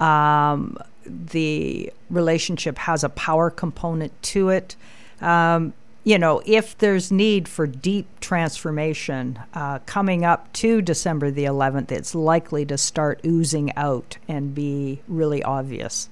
[0.00, 4.76] um, the relationship has a power component to it.
[5.20, 5.72] Um,
[6.04, 11.92] you know, if there's need for deep transformation uh, coming up to December the 11th,
[11.92, 16.08] it's likely to start oozing out and be really obvious.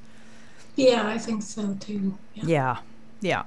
[0.76, 2.16] Yeah, I think so too.
[2.34, 2.44] Yeah.
[2.46, 2.76] yeah,
[3.20, 3.44] yeah.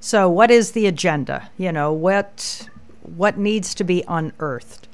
[0.00, 1.50] So, what is the agenda?
[1.56, 2.68] You know, what
[3.02, 4.86] what needs to be unearthed?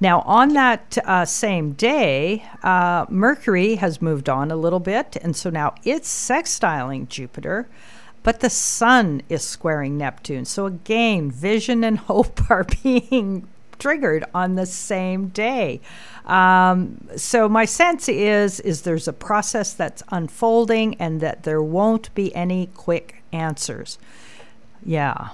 [0.00, 5.36] Now, on that uh, same day, uh, Mercury has moved on a little bit, and
[5.36, 7.68] so now it's sextiling Jupiter,
[8.22, 10.44] but the Sun is squaring Neptune.
[10.44, 15.80] So, again, vision and hope are being triggered on the same day.
[16.26, 22.14] Um, so my sense is is there's a process that's unfolding and that there won't
[22.14, 23.98] be any quick answers.
[24.84, 25.30] Yeah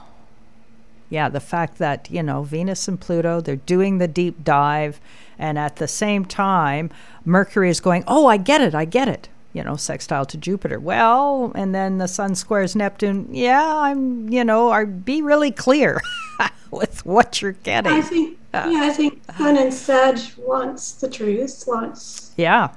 [1.15, 5.01] yeah, the fact that, you know, Venus and Pluto, they're doing the deep dive.
[5.39, 6.91] And at the same time,
[7.25, 10.81] Mercury is going, oh, I get it, I get it, you know, sextile to Jupiter.
[10.81, 13.29] Well, and then the Sun squares Neptune.
[13.33, 16.01] Yeah, I'm, you know, I be really clear
[16.73, 17.93] with what you're getting.
[17.93, 22.71] I think, uh, yeah, I think Sun and Sag wants the truth, wants, yeah,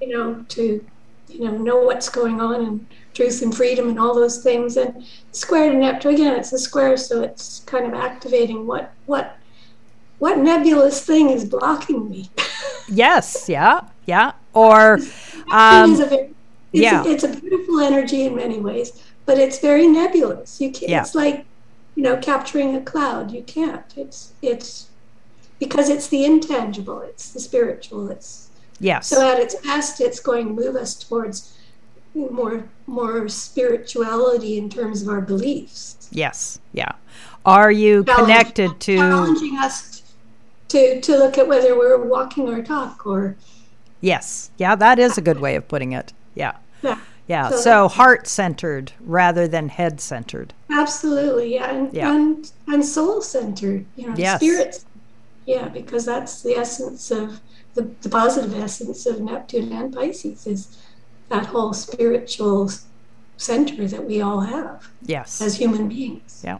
[0.00, 0.84] you know, to,
[1.28, 4.76] you know, know what's going on and truth and freedom and all those things.
[4.76, 9.36] And square to Neptune again, it's a square, so it's kind of activating what what
[10.18, 12.30] what nebulous thing is blocking me.
[12.88, 14.32] yes, yeah, yeah.
[14.54, 14.98] Or
[15.50, 16.30] um, very,
[16.72, 20.60] it's yeah, a, it's a beautiful energy in many ways, but it's very nebulous.
[20.60, 20.90] You can't.
[20.90, 21.00] Yeah.
[21.02, 21.44] It's like
[21.94, 23.30] you know capturing a cloud.
[23.30, 23.92] You can't.
[23.96, 24.88] It's it's
[25.58, 27.00] because it's the intangible.
[27.00, 28.10] It's the spiritual.
[28.10, 29.08] It's yes.
[29.08, 31.56] So at its best, it's going to move us towards
[32.14, 36.08] more more spirituality in terms of our beliefs.
[36.10, 36.60] Yes.
[36.72, 36.92] Yeah.
[37.44, 40.02] Are you connected to challenging us
[40.68, 43.36] to to look at whether we're walking our talk or
[44.00, 44.50] Yes.
[44.58, 46.12] Yeah, that is a good way of putting it.
[46.34, 46.56] Yeah.
[46.82, 46.98] Yeah.
[47.28, 47.50] Yeah.
[47.50, 50.52] So, so heart centered rather than head centered.
[50.68, 51.54] Absolutely.
[51.54, 51.70] Yeah.
[51.70, 52.14] And yeah.
[52.14, 54.40] and, and soul centered, you know, yes.
[54.40, 54.84] spirit.
[55.46, 57.40] Yeah, because that's the essence of
[57.74, 60.76] the, the positive essence of Neptune and Pisces is
[61.32, 62.70] that whole spiritual
[63.36, 64.88] center that we all have.
[65.02, 65.40] Yes.
[65.40, 66.42] As human beings.
[66.44, 66.58] Yeah.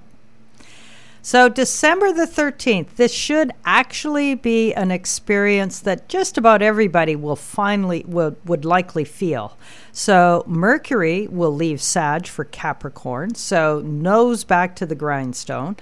[1.24, 7.36] So, December the 13th, this should actually be an experience that just about everybody will
[7.36, 9.56] finally, would, would likely feel.
[9.92, 15.76] So, Mercury will leave Sag for Capricorn, so nose back to the grindstone.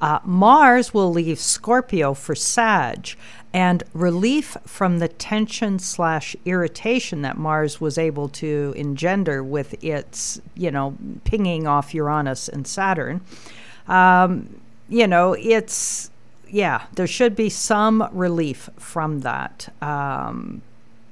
[0.00, 3.16] Uh, Mars will leave Scorpio for Sag,
[3.52, 10.40] and relief from the tension slash irritation that Mars was able to engender with its,
[10.54, 13.22] you know, pinging off Uranus and Saturn.
[13.88, 16.10] Um, you know, it's
[16.48, 19.72] yeah, there should be some relief from that.
[19.82, 20.62] Um,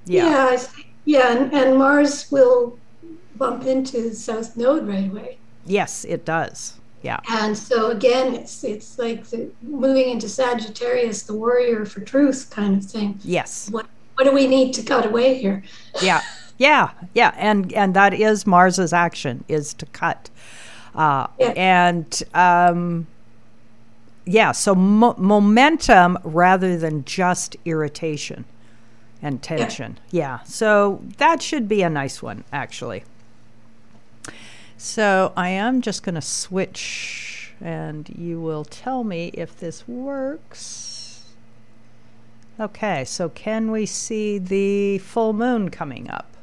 [0.05, 0.67] yeah, yeah,
[1.05, 2.79] yeah and, and Mars will
[3.37, 5.39] bump into the South Node right away.
[5.65, 6.75] Yes, it does.
[7.05, 7.21] Yeah.
[7.29, 12.79] And so again, it's it's like the, moving into Sagittarius, the warrior for truth kind
[12.79, 13.21] of thing.
[13.23, 13.69] Yes.
[13.71, 15.63] What what do we need to cut away here?
[16.01, 16.23] Yeah.
[16.57, 16.93] Yeah.
[17.13, 17.35] Yeah.
[17.37, 20.31] And and that is Mars's action is to cut.
[20.95, 21.53] Uh, yeah.
[21.57, 23.07] And um,
[24.25, 28.47] yeah, so mo- momentum rather than just irritation
[29.21, 29.99] and tension.
[30.11, 30.39] Yeah.
[30.39, 30.43] yeah.
[30.45, 33.05] So that should be a nice one, actually.
[34.85, 41.23] So I am just going to switch and you will tell me if this works.
[42.61, 46.37] Okay, so can we see the full moon coming up?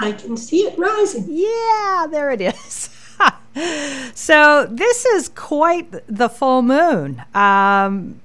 [0.00, 1.26] I can see it rising.
[1.28, 2.88] Yeah, there it is.
[4.14, 7.22] so this is quite the full moon.
[7.34, 8.18] Um,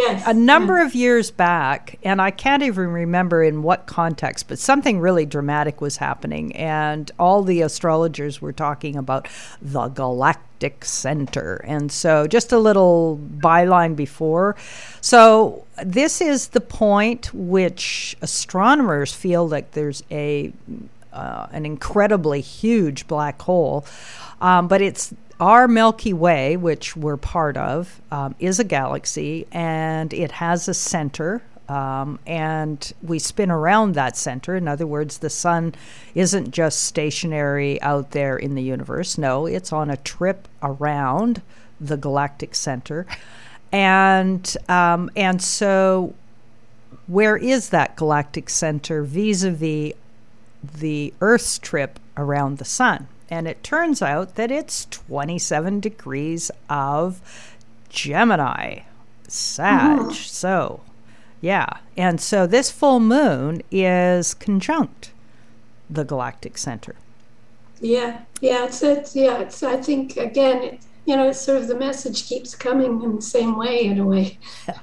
[0.00, 0.22] Yes.
[0.26, 4.98] A number of years back, and I can't even remember in what context, but something
[4.98, 9.28] really dramatic was happening, and all the astrologers were talking about
[9.60, 11.56] the galactic center.
[11.66, 14.56] And so, just a little byline before.
[15.02, 20.50] So, this is the point which astronomers feel like there's a
[21.12, 23.84] uh, an incredibly huge black hole,
[24.40, 30.12] um, but it's our Milky Way, which we're part of, um, is a galaxy and
[30.12, 31.42] it has a center.
[31.68, 34.56] Um, and we spin around that center.
[34.56, 35.74] In other words, the sun
[36.14, 39.16] isn't just stationary out there in the universe.
[39.16, 41.42] No, it's on a trip around
[41.80, 43.06] the galactic center.
[43.72, 46.14] And, um, and so,
[47.06, 49.92] where is that galactic center vis a vis
[50.78, 53.06] the Earth's trip around the sun?
[53.30, 57.56] And it turns out that it's 27 degrees of
[57.88, 58.80] Gemini,
[59.28, 60.00] Sag.
[60.00, 60.12] Oh.
[60.12, 60.80] So,
[61.40, 61.78] yeah.
[61.96, 65.12] And so this full moon is conjunct
[65.88, 66.96] the galactic center.
[67.80, 68.22] Yeah.
[68.40, 68.64] Yeah.
[68.64, 69.38] It's, it's yeah.
[69.38, 73.16] It's, I think, again, it, you know, it's sort of the message keeps coming in
[73.16, 74.38] the same way, in a way.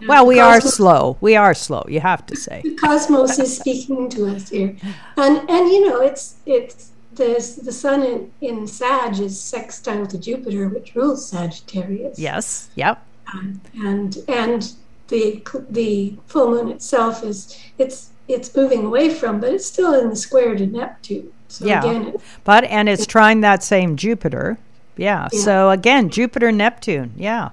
[0.06, 1.16] well, we cosmos, are slow.
[1.20, 1.84] We are slow.
[1.88, 2.62] You have to say.
[2.62, 4.76] The cosmos is speaking to us here,
[5.16, 10.18] and and you know, it's it's the, the sun in, in Sag is sextile to
[10.18, 12.18] Jupiter, which rules Sagittarius.
[12.18, 12.70] Yes.
[12.76, 13.04] Yep.
[13.32, 14.72] Um, and and
[15.08, 20.08] the the full moon itself is it's it's moving away from, but it's still in
[20.08, 21.32] the square to Neptune.
[21.48, 21.80] So yeah.
[21.80, 24.58] Again, it, but and it's trying that same Jupiter.
[24.96, 25.28] Yeah.
[25.32, 25.40] yeah.
[25.40, 27.12] So again, Jupiter Neptune.
[27.16, 27.50] Yeah.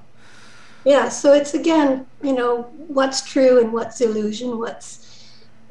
[0.86, 1.10] Yeah.
[1.10, 5.05] So it's again, you know, what's true and what's illusion, what's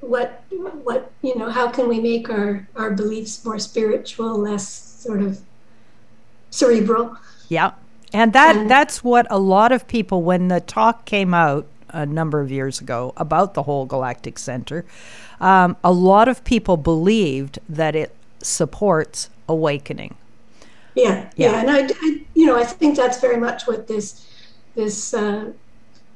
[0.09, 0.43] what
[0.83, 5.41] what you know how can we make our our beliefs more spiritual less sort of
[6.51, 7.17] cerebral?
[7.49, 7.73] Yeah.
[8.13, 12.07] And that and, that's what a lot of people when the talk came out a
[12.07, 14.85] number of years ago about the whole galactic center
[15.41, 20.15] um, a lot of people believed that it supports awakening.
[20.95, 21.29] Yeah.
[21.37, 21.61] Yeah, yeah.
[21.61, 24.27] and I, I, you know i think that's very much what this
[24.75, 25.53] this uh,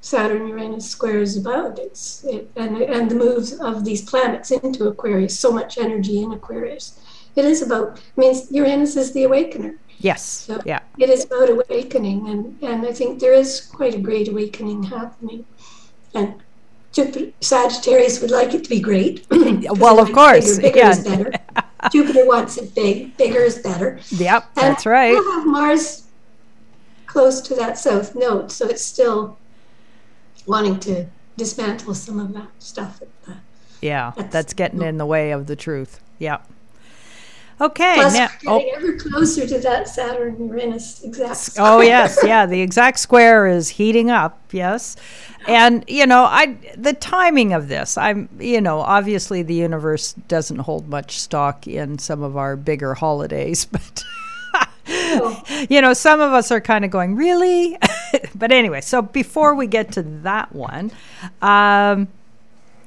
[0.08, 1.78] Saturn Uranus square is about.
[1.78, 5.38] It's it, and and the moves of these planets into Aquarius.
[5.38, 6.98] So much energy in Aquarius.
[7.36, 8.00] It is about.
[8.16, 9.74] I mean, Uranus is the awakener.
[9.98, 10.22] Yes.
[10.22, 10.80] So yeah.
[10.96, 15.44] It is about awakening, and and I think there is quite a great awakening happening,
[16.14, 16.34] and.
[16.90, 19.26] Jupiter, Sagittarius would like it to be great.
[19.30, 20.90] well, of course, bigger, bigger yeah.
[20.90, 21.32] is better.
[21.92, 24.00] Jupiter wants it big, bigger is better.
[24.08, 25.12] Yep, and that's right.
[25.12, 26.06] We'll have Mars
[27.06, 29.36] close to that south node, so it's still
[30.48, 33.00] wanting to dismantle some of that stuff.
[33.24, 33.34] The,
[33.80, 36.00] yeah, that's getting in the way of the truth.
[36.18, 36.38] Yeah.
[37.60, 37.94] Okay.
[37.94, 38.76] Plus, now, we're getting oh.
[38.76, 41.30] ever closer to that Saturn Uranus exact.
[41.30, 41.66] Oh, square.
[41.66, 42.46] Oh yes, yeah.
[42.46, 44.40] The exact square is heating up.
[44.52, 44.96] Yes,
[45.48, 47.98] and you know, I the timing of this.
[47.98, 52.94] I'm, you know, obviously the universe doesn't hold much stock in some of our bigger
[52.94, 54.04] holidays, but.
[55.70, 57.78] you know, some of us are kind of going, really?
[58.34, 60.90] but anyway, so before we get to that one,
[61.42, 62.08] um,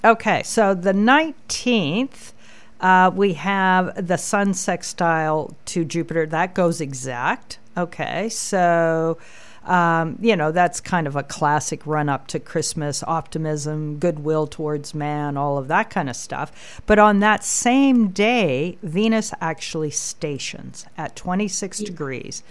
[0.03, 2.33] okay, so the 19th,
[2.79, 6.25] uh, we have the sun sextile to Jupiter.
[6.25, 7.59] That goes exact.
[7.77, 9.17] Okay, so
[9.65, 14.95] um, you know, that's kind of a classic run up to Christmas optimism, goodwill towards
[14.95, 16.81] man, all of that kind of stuff.
[16.87, 22.41] But on that same day, Venus actually stations at 26 degrees.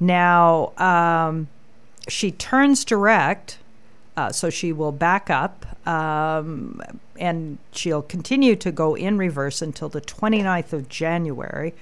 [0.00, 1.48] Now, um,
[2.08, 3.58] she turns direct,
[4.16, 6.80] uh, so she will back up um,
[7.18, 11.74] and she'll continue to go in reverse until the 29th of January.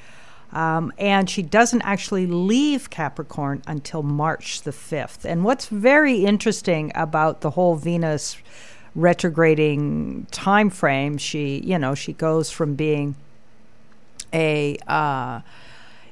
[0.55, 5.25] Um, and she doesn't actually leave Capricorn until March the 5th.
[5.25, 8.37] And what's very interesting about the whole Venus
[8.95, 13.17] retrograding time frame, she, you know, she goes from being
[14.33, 15.41] a uh,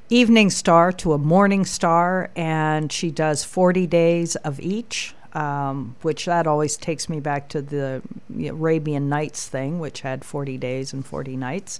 [0.09, 5.15] evening star to a morning star, and she does 40 days of each.
[5.33, 8.03] Um, which that always takes me back to the
[8.39, 11.79] Arabian Nights thing, which had 40 days and 40 nights.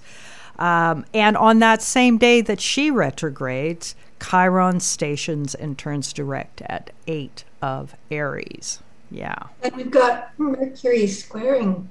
[0.58, 6.90] Um, and on that same day that she retrogrades, Chiron stations and turns direct at
[7.06, 8.80] 8 of Aries.
[9.10, 9.36] Yeah.
[9.62, 11.90] And we've got Mercury squaring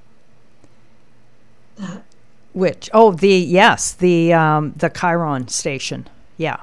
[1.77, 2.03] that.
[2.53, 2.89] Which?
[2.93, 6.07] Oh, the yes, the um, the Chiron station.
[6.37, 6.57] Yeah,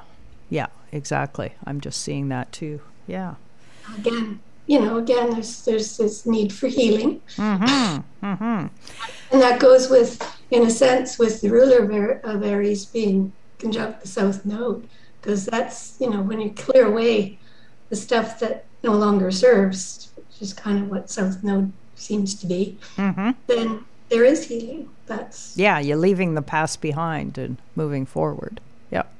[0.49, 1.53] yeah, exactly.
[1.65, 2.79] I'm just seeing that too.
[3.07, 3.35] Yeah.
[3.97, 8.25] Again, you know, again, there's there's this need for healing, mm-hmm.
[8.25, 8.67] Mm-hmm.
[9.31, 14.07] and that goes with, in a sense, with the ruler of Aries being conjunct the
[14.07, 14.87] South Node,
[15.21, 17.37] because that's you know when you clear away
[17.89, 22.47] the stuff that no longer serves, which is kind of what South Node seems to
[22.47, 23.31] be, mm-hmm.
[23.47, 24.89] then there is healing.
[25.07, 28.61] That's yeah, you're leaving the past behind and moving forward.
[28.91, 29.13] Yep.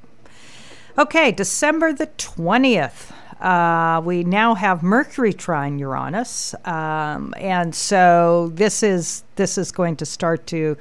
[0.96, 3.12] Okay, December the twentieth.
[3.42, 9.96] Uh, we now have Mercury trine Uranus, um, and so this is this is going
[9.96, 10.76] to start to,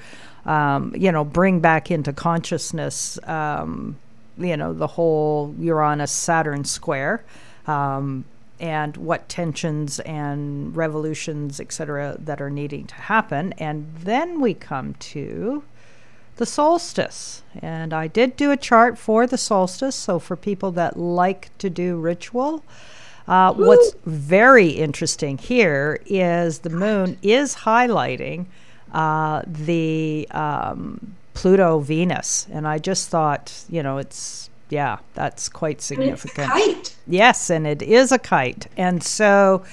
[0.45, 3.97] um, you know, bring back into consciousness, um,
[4.37, 7.23] you know, the whole Uranus Saturn square,
[7.65, 8.25] um,
[8.59, 14.93] and what tensions and revolutions, etc., that are needing to happen, and then we come
[14.99, 15.63] to
[16.41, 17.43] the solstice.
[17.61, 19.95] And I did do a chart for the solstice.
[19.95, 22.63] So, for people that like to do ritual,
[23.27, 28.47] uh, what's very interesting here is the moon is highlighting
[28.91, 32.47] uh, the um, Pluto Venus.
[32.51, 36.49] And I just thought, you know, it's, yeah, that's quite significant.
[37.05, 38.65] Yes, and it is a kite.
[38.75, 39.63] And so,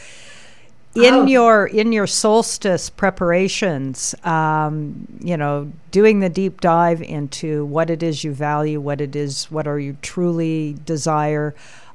[0.95, 1.27] in oh.
[1.27, 8.03] your in your solstice preparations um, you know doing the deep dive into what it
[8.03, 11.55] is you value what it is what are you truly desire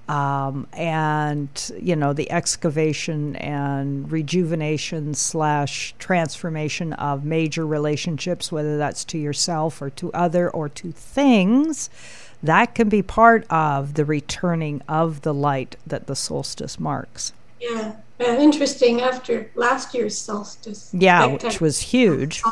[0.10, 9.04] um, and you know the excavation and rejuvenation slash transformation of major relationships whether that's
[9.06, 11.89] to yourself or to other or to things
[12.44, 17.34] that can be part of the returning of the light that the solstice marks
[17.70, 20.89] yeah uh, interesting after last year's solstice.
[20.93, 22.43] Yeah, which was huge.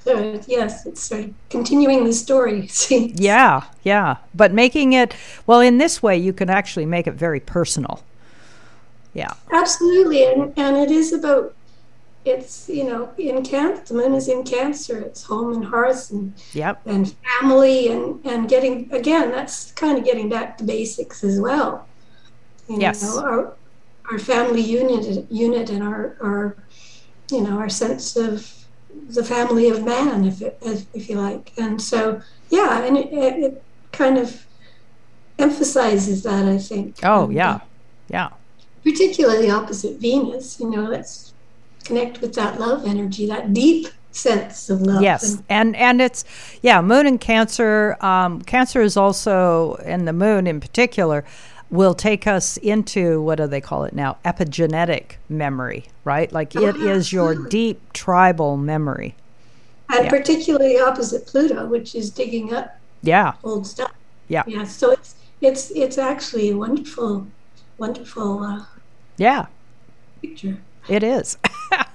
[0.00, 2.66] So yes, it's sort of continuing the story.
[2.68, 3.12] See?
[3.14, 5.14] Yeah, yeah, but making it
[5.46, 8.02] well in this way, you can actually make it very personal.
[9.14, 11.54] Yeah, absolutely, and and it is about
[12.24, 16.32] it's you know in cancer the moon is in cancer it's home and hearth and
[16.52, 16.80] yep.
[16.86, 21.84] and family and and getting again that's kind of getting back to basics as well
[22.68, 23.56] you yes know, our,
[24.10, 26.56] our family unit unit and our our
[27.30, 28.64] you know our sense of
[29.08, 30.58] the family of man if it,
[30.92, 31.52] if you like.
[31.56, 34.46] And so yeah and it, it kind of
[35.38, 36.96] emphasizes that i think.
[37.02, 37.60] Oh yeah.
[38.08, 38.30] Yeah.
[38.82, 41.32] Particularly opposite venus you know let's
[41.84, 45.02] connect with that love energy that deep sense of love.
[45.02, 45.42] Yes.
[45.48, 46.24] And and, it's
[46.62, 51.24] yeah moon and cancer um, cancer is also and the moon in particular
[51.72, 54.18] will take us into what do they call it now?
[54.24, 56.30] Epigenetic memory, right?
[56.30, 59.16] Like it oh, is your deep tribal memory.
[59.88, 60.10] And yeah.
[60.10, 63.92] particularly opposite Pluto, which is digging up yeah old stuff.
[64.28, 64.44] Yeah.
[64.46, 64.64] Yeah.
[64.64, 67.26] So it's it's it's actually a wonderful,
[67.78, 68.64] wonderful uh,
[69.16, 69.46] yeah
[70.20, 70.58] picture.
[70.88, 71.38] It is.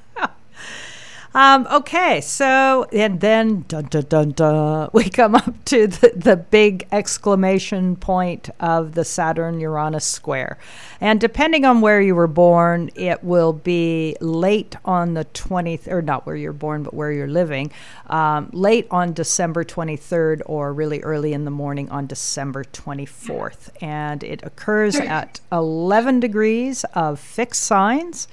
[1.38, 6.36] Um, okay, so and then dun, dun, dun, dun, we come up to the, the
[6.36, 10.58] big exclamation point of the Saturn Uranus square.
[11.00, 16.02] And depending on where you were born, it will be late on the 20th, or
[16.02, 17.72] not where you're born, but where you're living,
[18.08, 23.70] um, late on December 23rd or really early in the morning on December 24th.
[23.80, 28.28] And it occurs at 11 degrees of fixed signs.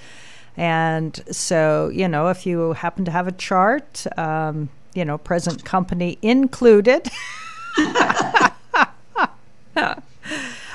[0.57, 5.65] And so, you know, if you happen to have a chart, um, you know, present
[5.65, 7.09] company included,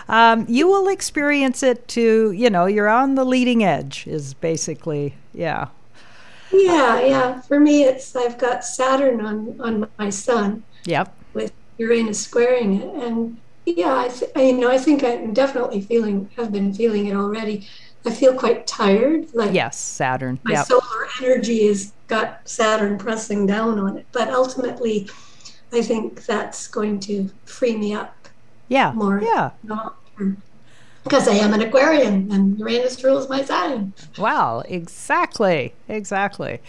[0.09, 5.15] um, you will experience it to, you know, you're on the leading edge, is basically,
[5.33, 5.67] yeah.
[6.51, 7.41] Yeah, yeah.
[7.41, 10.63] For me, it's I've got Saturn on on my sun.
[10.85, 11.15] Yep.
[11.33, 15.81] With Uranus squaring it, and yeah, I, th- I, you know, I think I'm definitely
[15.81, 17.67] feeling, have been feeling it already.
[18.05, 19.33] I feel quite tired.
[19.33, 20.39] Like yes, Saturn.
[20.43, 20.67] My yep.
[20.67, 25.09] solar energy has got Saturn pressing down on it, but ultimately,
[25.71, 28.15] I think that's going to free me up.
[28.67, 28.91] Yeah.
[28.93, 29.21] More.
[29.21, 29.51] Yeah.
[31.03, 33.93] Because I am an Aquarian and Uranus rules my sign.
[34.17, 35.73] Wow, exactly.
[35.87, 36.59] Exactly.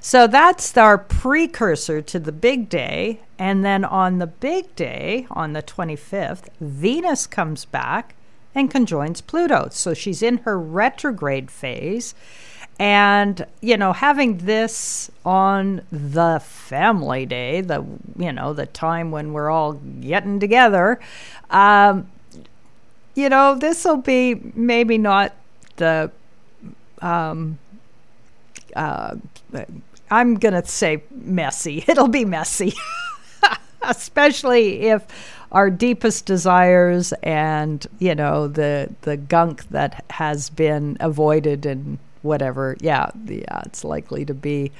[0.00, 3.20] So that's our precursor to the big day.
[3.38, 8.14] And then on the big day, on the 25th, Venus comes back
[8.58, 9.68] and conjoins Pluto.
[9.70, 12.14] So she's in her retrograde phase.
[12.80, 17.84] And, you know, having this on the family day, the,
[18.16, 21.00] you know, the time when we're all getting together,
[21.50, 22.08] um,
[23.16, 25.34] you know, this will be maybe not
[25.76, 26.12] the,
[27.02, 27.58] um,
[28.76, 29.16] uh,
[30.10, 31.84] I'm going to say messy.
[31.88, 32.74] It'll be messy,
[33.82, 35.04] especially if
[35.52, 42.76] our deepest desires and you know the the gunk that has been avoided and whatever.
[42.80, 44.72] Yeah yeah it's likely to be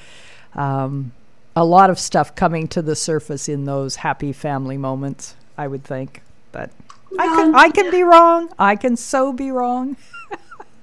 [0.53, 1.11] um,
[1.55, 5.83] a lot of stuff coming to the surface in those happy family moments i would
[5.83, 6.21] think.
[6.51, 6.71] But
[7.17, 8.49] i can i can be wrong.
[8.59, 9.97] I can so be wrong.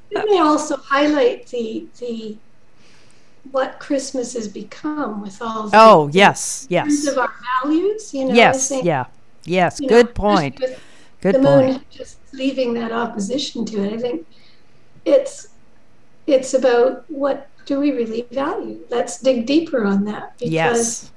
[0.09, 2.37] It may also highlight the the
[3.51, 7.07] what Christmas has become with all the, oh yes yes.
[7.07, 7.33] of our
[7.63, 9.07] values you know yes yeah
[9.47, 10.61] Yes, you good know, point.
[11.21, 11.69] Good the point.
[11.73, 13.93] moon just leaving that opposition to it.
[13.95, 14.27] I think
[15.05, 15.49] it's
[16.27, 18.81] it's about what do we really value?
[18.91, 21.11] Let's dig deeper on that because yes.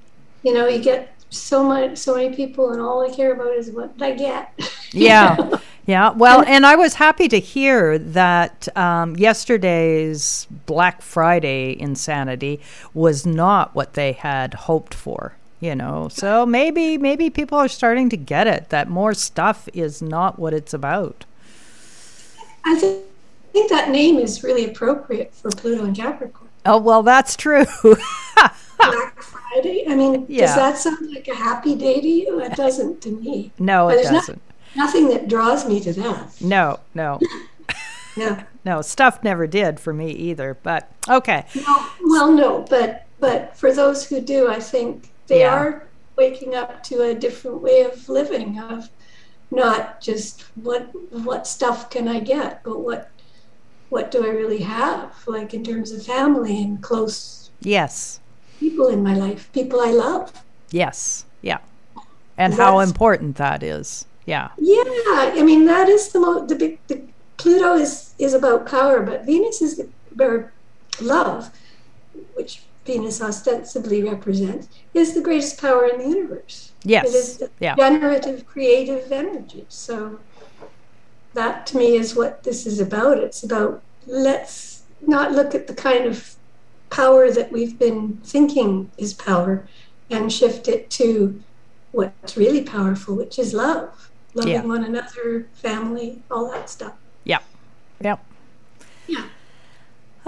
[0.44, 3.72] you know you get so much so many people and all I care about is
[3.72, 4.54] what I get.
[4.92, 5.60] Yeah.
[5.86, 12.60] Yeah, well, and I was happy to hear that um, yesterday's Black Friday insanity
[12.94, 16.08] was not what they had hoped for you know.
[16.10, 20.54] So maybe maybe people are starting to get it that more stuff is not what
[20.54, 21.26] it's about.
[22.66, 23.04] I th-
[23.54, 26.50] think that name is really appropriate for pluto and capricorn.
[26.66, 27.66] Oh well that's true.
[28.78, 29.86] Black friday?
[29.88, 30.46] I mean yeah.
[30.46, 32.40] does that sound like a happy day to you?
[32.40, 33.52] It doesn't to me.
[33.60, 34.40] No it doesn't
[34.76, 36.42] not, nothing that draws me to that.
[36.42, 37.20] No no.
[38.18, 38.38] No.
[38.66, 41.46] No stuff never did for me either but okay.
[41.56, 45.56] No, well no but but for those who do i think they yeah.
[45.56, 48.90] are waking up to a different way of living of
[49.52, 53.10] not just what what stuff can I get, but what
[53.90, 58.20] what do I really have, like in terms of family and close yes
[58.60, 60.32] people in my life, people I love.
[60.72, 61.60] Yes, yeah,
[62.38, 64.06] and how important that is.
[64.26, 64.84] Yeah, yeah.
[65.36, 66.80] I mean, that is the most the big.
[66.88, 67.02] The,
[67.38, 70.50] Pluto is is about power, but Venus is about
[71.00, 71.50] love,
[72.34, 76.72] which Venus ostensibly represents, is the greatest power in the universe.
[76.84, 77.06] Yes.
[77.06, 77.76] It is yeah.
[77.76, 79.68] generative, creative energy.
[79.70, 80.20] So
[81.36, 83.20] that to me is what this is about.
[83.20, 86.36] It's about let's not look at the kind of
[86.90, 89.68] power that we've been thinking is power
[90.10, 91.44] and shift it to
[91.92, 94.64] what's really powerful, which is love, loving yeah.
[94.64, 96.96] one another, family, all that stuff.
[97.24, 97.42] Yeah.
[98.02, 98.26] Yep.
[99.06, 99.26] Yeah.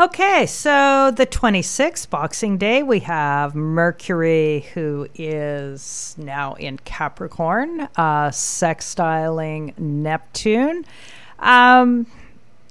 [0.01, 8.29] Okay, so the 26th, Boxing Day, we have Mercury, who is now in Capricorn, uh,
[8.29, 10.85] sextiling Neptune.
[11.37, 12.07] Um,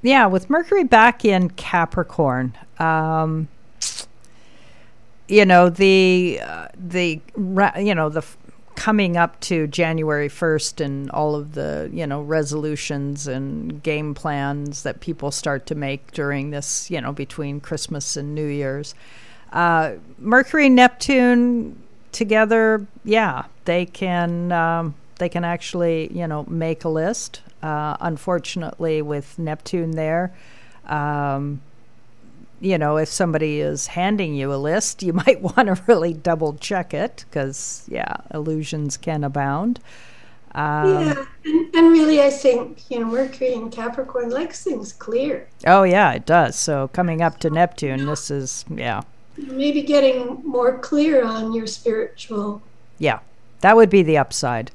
[0.03, 3.47] yeah, with Mercury back in Capricorn, um,
[5.29, 7.21] you know the uh, the
[7.79, 8.23] you know the
[8.81, 14.85] coming up to January 1st and all of the, you know, resolutions and game plans
[14.85, 18.95] that people start to make during this, you know, between Christmas and New Year's.
[19.53, 21.79] Uh, Mercury, Neptune
[22.13, 27.43] together, yeah, they can um, they can actually, you know, make a list.
[27.63, 30.33] Uh, unfortunately, with Neptune there,
[30.87, 31.61] um,
[32.61, 36.55] you know, if somebody is handing you a list, you might want to really double
[36.55, 39.81] check it because, yeah, illusions can abound.
[40.53, 45.47] Um, yeah, and, and, really, I think you know Mercury and Capricorn likes things clear.
[45.65, 46.57] Oh yeah, it does.
[46.57, 49.03] So coming up to Neptune, this is yeah.
[49.37, 52.63] Maybe getting more clear on your spiritual.
[52.99, 53.21] Yeah,
[53.61, 54.73] that would be the upside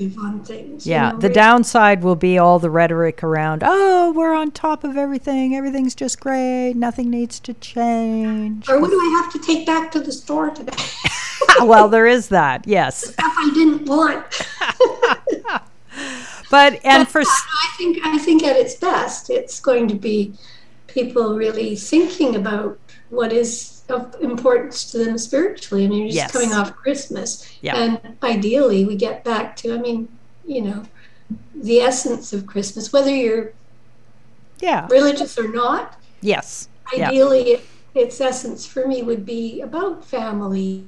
[0.00, 0.86] on things.
[0.86, 4.84] Yeah, you know, the downside will be all the rhetoric around, oh, we're on top
[4.84, 5.54] of everything.
[5.54, 6.72] Everything's just great.
[6.74, 8.68] Nothing needs to change.
[8.68, 10.76] Or what do I have to take back to the store today?
[11.60, 13.12] well, there is that, yes.
[13.12, 14.24] Stuff I didn't want.
[16.50, 17.20] but, and but for.
[17.20, 20.34] Uh, I think, I think at its best, it's going to be
[20.88, 22.78] people really thinking about
[23.10, 25.84] what is of importance to them spiritually.
[25.84, 26.32] I mean, you're just yes.
[26.32, 27.56] coming off Christmas.
[27.60, 27.76] Yeah.
[27.76, 30.08] And ideally, we get back to, I mean,
[30.46, 30.84] you know,
[31.54, 33.52] the essence of Christmas, whether you're
[34.60, 36.00] yeah religious or not.
[36.20, 36.68] Yes.
[36.92, 37.58] Ideally, yeah.
[37.94, 40.86] its essence for me would be about family.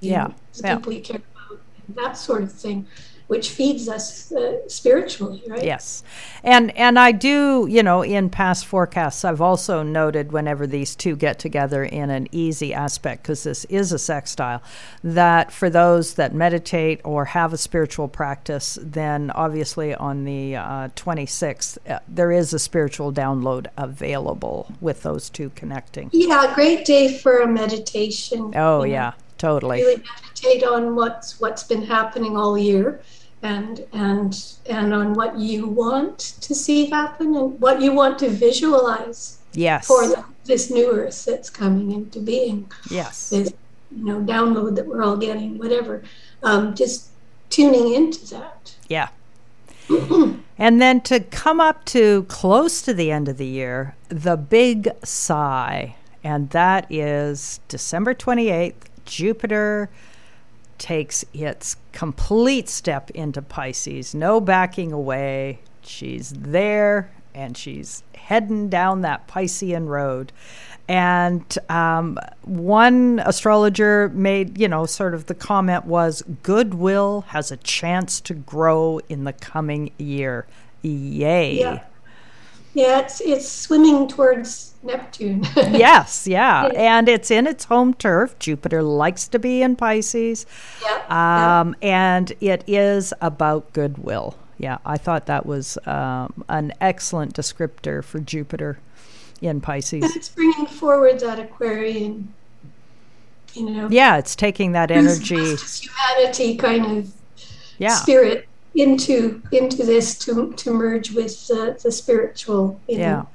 [0.00, 0.28] Yeah.
[0.54, 0.76] The yeah.
[0.76, 1.60] people you care about,
[1.94, 2.86] that sort of thing
[3.26, 5.64] which feeds us uh, spiritually, right?
[5.64, 6.02] Yes,
[6.42, 11.16] and and I do, you know, in past forecasts, I've also noted whenever these two
[11.16, 14.62] get together in an easy aspect, because this is a sextile,
[15.02, 20.88] that for those that meditate or have a spiritual practice, then obviously on the uh,
[20.88, 26.10] 26th uh, there is a spiritual download available with those two connecting.
[26.12, 28.52] Yeah, great day for a meditation.
[28.54, 29.10] Oh yeah.
[29.10, 30.02] Know totally really
[30.44, 33.00] meditate on what's what's been happening all year
[33.42, 38.28] and and and on what you want to see happen and what you want to
[38.28, 39.86] visualize yes.
[39.86, 42.70] for the, this new earth that's coming into being.
[42.90, 43.30] Yes.
[43.30, 43.52] This
[43.90, 46.02] you know download that we're all getting whatever.
[46.42, 47.08] Um, just
[47.50, 48.74] tuning into that.
[48.88, 49.08] Yeah.
[50.56, 54.88] And then to come up to close to the end of the year the big
[55.02, 59.90] sigh and that is december 28th Jupiter
[60.78, 65.60] takes its complete step into Pisces, no backing away.
[65.82, 70.32] She's there and she's heading down that Piscean road.
[70.86, 77.56] And um, one astrologer made, you know, sort of the comment was goodwill has a
[77.58, 80.46] chance to grow in the coming year.
[80.82, 81.58] Yay.
[81.58, 81.84] Yeah.
[82.74, 85.44] Yeah, it's it's swimming towards Neptune.
[85.56, 86.66] yes, yeah.
[86.74, 88.38] And it's in its home turf.
[88.38, 90.44] Jupiter likes to be in Pisces.
[90.82, 91.60] Yeah.
[91.60, 92.14] Um, yeah.
[92.14, 94.36] And it is about goodwill.
[94.58, 98.78] Yeah, I thought that was um, an excellent descriptor for Jupiter
[99.40, 100.04] in Pisces.
[100.04, 102.32] And it's bringing forward that Aquarian,
[103.54, 103.88] you know.
[103.90, 105.56] Yeah, it's taking that energy.
[105.56, 107.12] humanity kind of
[107.78, 107.94] yeah.
[107.96, 112.80] spirit into into this to to merge with the, the spiritual.
[112.88, 113.12] You yeah.
[113.12, 113.28] Know.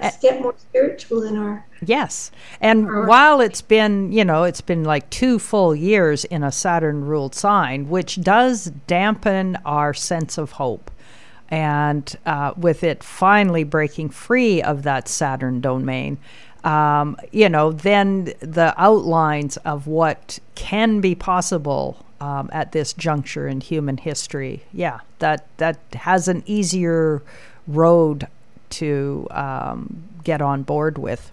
[0.00, 1.66] Let's get more spiritual in our.
[1.84, 2.30] Yes,
[2.60, 6.52] and our, while it's been you know it's been like two full years in a
[6.52, 10.90] Saturn ruled sign, which does dampen our sense of hope.
[11.48, 16.16] And uh, with it finally breaking free of that Saturn domain,
[16.64, 23.48] um, you know, then the outlines of what can be possible um, at this juncture
[23.48, 24.62] in human history.
[24.72, 27.20] Yeah, that that has an easier
[27.66, 28.28] road
[28.70, 31.32] to um, get on board with.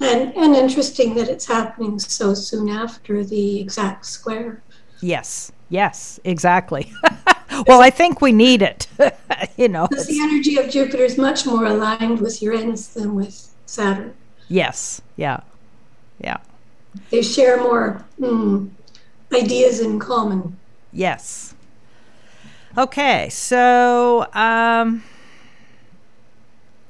[0.00, 4.62] And and interesting that it's happening so soon after the exact square.
[5.00, 5.52] Yes.
[5.70, 6.20] Yes.
[6.24, 6.92] Exactly.
[7.66, 8.86] well, I think we need it.
[9.56, 13.48] you know, because the energy of Jupiter is much more aligned with Uranus than with
[13.64, 14.12] Saturn.
[14.48, 15.00] Yes.
[15.16, 15.40] Yeah.
[16.18, 16.36] Yeah.
[17.10, 18.04] They share more.
[18.18, 18.68] Hmm,
[19.32, 20.58] ideas in common.
[20.92, 21.54] Yes.
[22.76, 25.04] Okay, so um,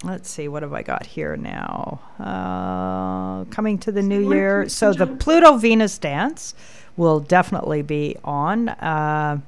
[0.02, 2.00] let's see, what have I got here now?
[2.18, 4.68] Uh, coming to the new year.
[4.68, 6.54] So the Pluto Venus dance
[6.96, 8.70] will definitely be on.
[8.70, 9.40] Uh,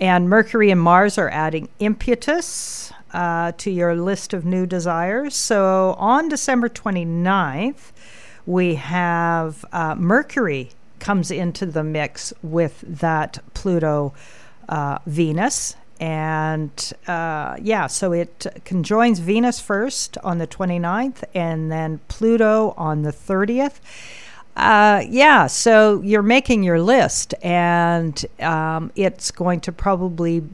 [0.00, 5.34] and Mercury and Mars are adding impetus uh, to your list of new desires.
[5.34, 7.92] So on December 29th,
[8.44, 10.70] we have uh, Mercury
[11.04, 14.14] comes into the mix with that Pluto
[14.70, 15.76] uh, Venus.
[16.00, 23.02] And uh, yeah, so it conjoins Venus first on the 29th and then Pluto on
[23.02, 23.80] the 30th.
[24.56, 30.44] Uh, yeah, so you're making your list, and um, it's going to probably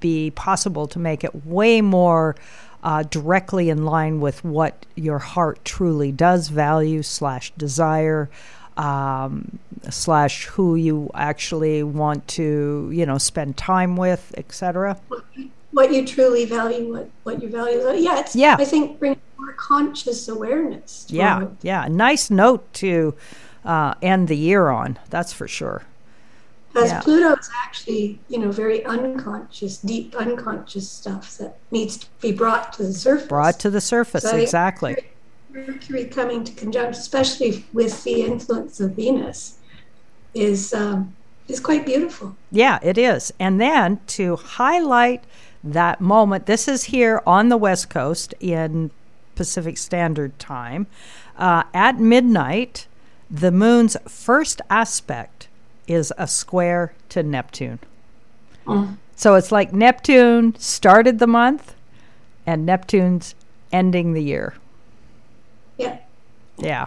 [0.00, 2.34] be possible to make it way more
[2.82, 8.28] uh, directly in line with what your heart truly does value slash desire
[8.76, 9.58] um,
[9.90, 14.98] slash who you actually want to you know spend time with etc
[15.76, 17.78] what you truly value what what you value.
[18.02, 18.56] Yeah it's yeah.
[18.58, 21.48] I think bring more conscious awareness yeah it.
[21.62, 21.86] yeah.
[21.88, 23.14] Nice note to
[23.64, 25.82] uh, end the year on that's for sure.
[26.72, 27.00] Because yeah.
[27.00, 32.72] pluto is actually you know very unconscious deep unconscious stuff that needs to be brought
[32.74, 33.28] to the surface.
[33.28, 34.96] Brought to the surface so exactly
[35.56, 39.58] Mercury coming to conjunct, especially with the influence of Venus,
[40.34, 41.14] is um,
[41.48, 42.36] is quite beautiful.
[42.50, 43.32] Yeah, it is.
[43.38, 45.24] And then to highlight
[45.64, 48.90] that moment, this is here on the West Coast in
[49.34, 50.86] Pacific Standard Time.
[51.38, 52.86] Uh, at midnight,
[53.30, 55.48] the moon's first aspect
[55.86, 57.78] is a square to Neptune.
[58.66, 58.96] Mm.
[59.14, 61.74] So it's like Neptune started the month
[62.44, 63.34] and Neptune's
[63.72, 64.54] ending the year.
[65.78, 65.98] Yeah.
[66.58, 66.86] Yeah.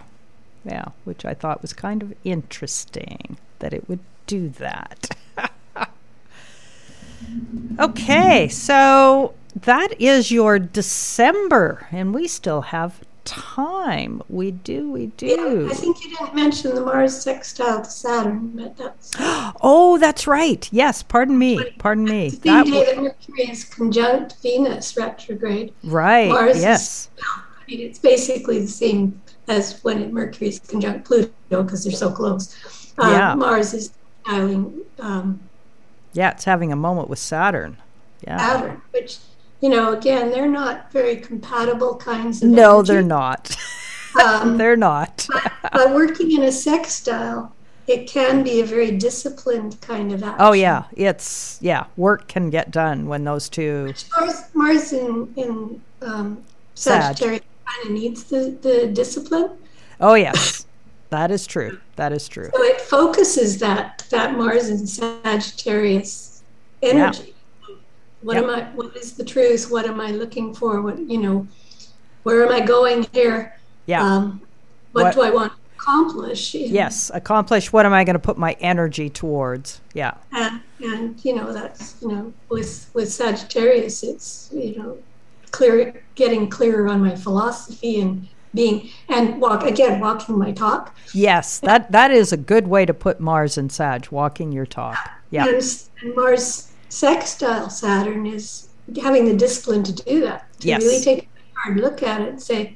[0.65, 5.15] Yeah, which I thought was kind of interesting that it would do that.
[7.79, 14.21] Okay, so that is your December, and we still have time.
[14.27, 15.65] We do, we do.
[15.67, 19.11] Yeah, I think you didn't mention the Mars sextile to Saturn, but that's.
[19.61, 20.67] oh, that's right.
[20.71, 21.63] Yes, pardon me.
[21.77, 22.29] Pardon me.
[22.29, 25.73] The same day that Mercury is conjunct Venus retrograde.
[25.83, 26.29] Right.
[26.29, 27.09] Mars yes.
[27.17, 27.23] Is,
[27.71, 32.55] It's basically the same as when Mercury is conjunct Pluto because they're so close.
[32.97, 33.35] Uh, yeah.
[33.35, 33.91] Mars is
[34.25, 34.81] sextiling.
[34.99, 35.39] Um,
[36.13, 37.77] yeah, it's having a moment with Saturn.
[38.21, 38.37] Yeah.
[38.37, 39.17] Saturn, which
[39.61, 42.49] you know, again, they're not very compatible kinds of.
[42.49, 42.93] No, energy.
[42.93, 43.55] they're not.
[44.19, 45.27] Um, they're not.
[45.61, 47.53] but, but, working in a sextile,
[47.85, 50.37] it can be a very disciplined kind of action.
[50.39, 51.85] Oh yeah, it's yeah.
[51.95, 53.93] Work can get done when those two.
[54.17, 56.43] Mars, Mars in in um,
[56.73, 59.51] Sagittarius kind of needs the the discipline.
[59.99, 60.65] Oh yes,
[61.09, 61.79] that is true.
[61.95, 62.49] That is true.
[62.53, 66.43] So it focuses that that Mars and Sagittarius
[66.81, 67.23] energy.
[67.27, 67.33] Yeah
[68.21, 68.43] what yep.
[68.43, 68.63] am I?
[68.75, 69.71] What is the truth?
[69.71, 70.81] What am I looking for?
[70.81, 71.47] What you know?
[72.23, 73.57] Where am I going here?
[73.85, 74.03] Yeah.
[74.03, 74.41] Um,
[74.91, 76.53] what, what, do I want to accomplish?
[76.53, 77.71] Yes, accomplish.
[77.71, 79.79] What am I going to put my energy towards?
[79.93, 80.15] Yeah.
[80.33, 84.97] And, and you know that's you know with with Sagittarius, it's you know
[85.51, 91.59] clear getting clearer on my philosophy and being and walk again walking my talk yes
[91.59, 94.97] that that is a good way to put mars and sag walking your talk
[95.29, 98.69] yeah and, and mars sextile Saturn is
[99.01, 100.45] having the discipline to do that.
[100.61, 100.81] To yes.
[100.83, 102.75] really take a hard look at it and say,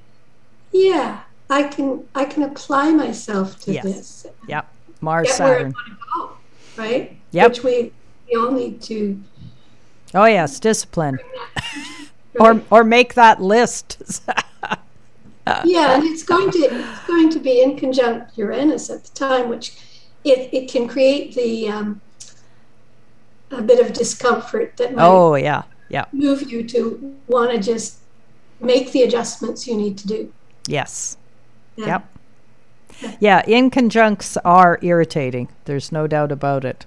[0.72, 3.84] yeah, I can I can apply myself to yes.
[3.84, 4.28] this.
[4.48, 4.68] Yep.
[5.02, 5.74] Mars Saturn.
[6.16, 6.32] Go,
[6.78, 7.18] right?
[7.32, 7.50] Yep.
[7.50, 7.92] Which we,
[8.28, 9.22] we all need to
[10.16, 11.20] Oh yes, discipline.
[12.40, 14.22] Or or make that list.
[15.66, 19.78] yeah, and it's going to it's going to be inconjunct Uranus at the time, which
[20.24, 22.02] it, it can create the um,
[23.52, 26.06] a bit of discomfort that might oh yeah yeah.
[26.12, 28.00] move you to want to just
[28.60, 30.34] make the adjustments you need to do.
[30.68, 31.18] Yes.
[31.76, 31.86] Yeah.
[31.86, 33.18] yep.
[33.20, 35.50] Yeah inconjuncts are irritating.
[35.66, 36.86] There's no doubt about it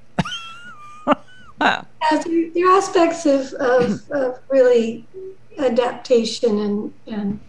[1.61, 5.07] yeah, there, there, are aspects of, of, of really
[5.59, 7.41] adaptation and and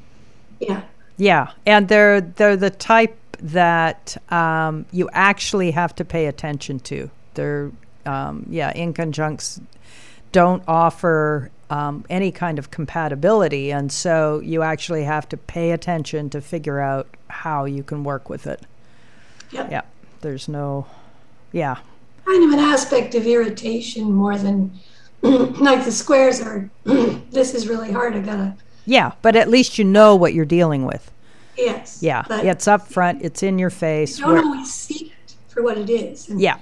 [0.61, 0.81] yeah
[1.17, 7.09] yeah and they're they're the type that um, you actually have to pay attention to
[7.33, 7.71] they're
[8.07, 9.61] um, yeah, inconjuncts
[10.31, 16.29] don't offer um, any kind of compatibility, and so you actually have to pay attention
[16.31, 18.61] to figure out how you can work with it.
[19.51, 19.71] Yep.
[19.71, 19.81] Yeah,
[20.21, 20.87] there's no,
[21.51, 21.77] yeah.
[22.27, 24.71] Kind of an aspect of irritation more than
[25.21, 26.69] like the squares are.
[26.83, 28.15] this is really hard.
[28.15, 28.55] I gotta.
[28.85, 31.11] Yeah, but at least you know what you're dealing with.
[31.57, 31.99] Yes.
[32.01, 33.23] Yeah, it's up front.
[33.23, 34.19] It's in your face.
[34.19, 36.29] You don't always see it for what it is.
[36.29, 36.59] And yeah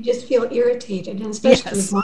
[0.00, 1.94] you just feel irritated, and especially yes.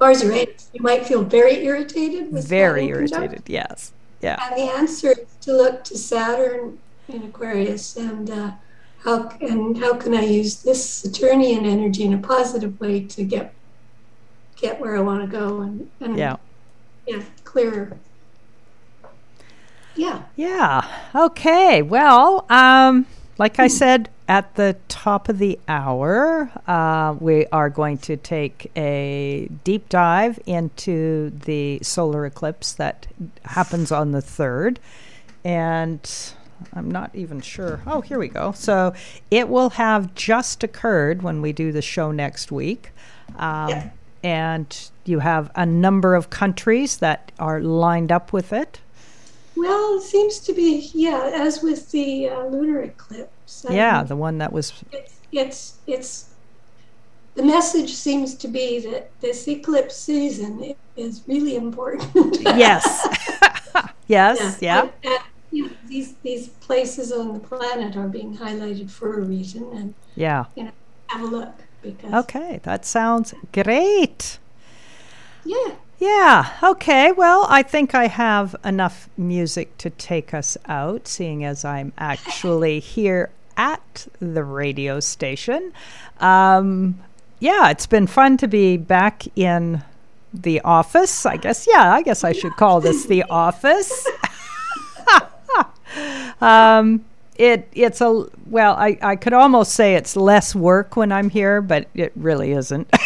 [0.00, 2.32] Mars Uranus, you might feel very irritated.
[2.32, 4.38] With very irritated, yes, yeah.
[4.42, 8.52] And the answer is to look to Saturn in Aquarius and uh,
[9.04, 13.54] how and how can I use this Saturnian energy in a positive way to get
[14.56, 16.36] get where I want to go and, and yeah,
[17.06, 17.96] yeah, clearer.
[19.98, 20.22] Yeah.
[20.36, 20.86] Yeah.
[21.12, 21.82] Okay.
[21.82, 27.98] Well, um, like I said at the top of the hour, uh, we are going
[27.98, 33.08] to take a deep dive into the solar eclipse that
[33.44, 34.76] happens on the 3rd.
[35.44, 36.08] And
[36.72, 37.82] I'm not even sure.
[37.86, 38.52] Oh, here we go.
[38.52, 38.94] So
[39.30, 42.90] it will have just occurred when we do the show next week.
[43.36, 43.90] Um, yeah.
[44.22, 48.80] And you have a number of countries that are lined up with it.
[49.56, 53.64] Well, it seems to be, yeah, as with the uh, lunar eclipse.
[53.68, 54.72] I yeah, the one that was.
[54.92, 56.30] It's, it's, it's,
[57.34, 62.40] the message seems to be that this eclipse season is really important.
[62.40, 63.06] yes.
[64.06, 64.74] yes, yeah.
[64.74, 64.80] yeah.
[64.80, 69.22] And, and, you know, these, these places on the planet are being highlighted for a
[69.22, 69.64] reason.
[69.72, 70.46] And, yeah.
[70.54, 70.72] You know,
[71.08, 71.54] have a look.
[71.82, 74.38] Because okay, that sounds great.
[75.44, 75.76] Yeah.
[76.00, 77.10] Yeah, okay.
[77.10, 82.78] Well, I think I have enough music to take us out, seeing as I'm actually
[82.94, 85.72] here at the radio station.
[86.20, 87.00] Um,
[87.40, 89.82] yeah, it's been fun to be back in
[90.32, 91.26] the office.
[91.26, 94.06] I guess, yeah, I guess I should call this the office.
[96.40, 97.04] um,
[97.36, 101.60] it it's a well, I, I could almost say it's less work when I'm here,
[101.60, 102.88] but it really isn't.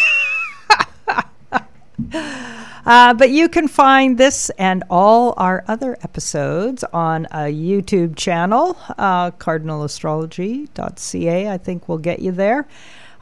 [2.85, 8.77] Uh, but you can find this and all our other episodes on a YouTube channel,
[8.99, 11.49] uh, cardinalastrology.ca.
[11.49, 12.67] I think will get you there.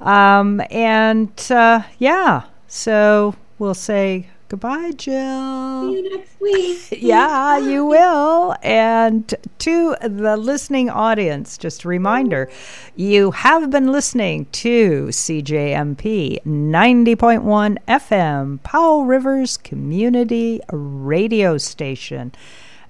[0.00, 5.92] Um, and uh, yeah, so we'll say goodbye, Jill.
[5.92, 6.88] See you next week.
[7.02, 8.56] yeah, you will.
[8.62, 12.50] And to the listening audience, just a reminder
[12.96, 22.32] you have been listening to CJMP 90.1 FM, Powell River's Community Radio Station.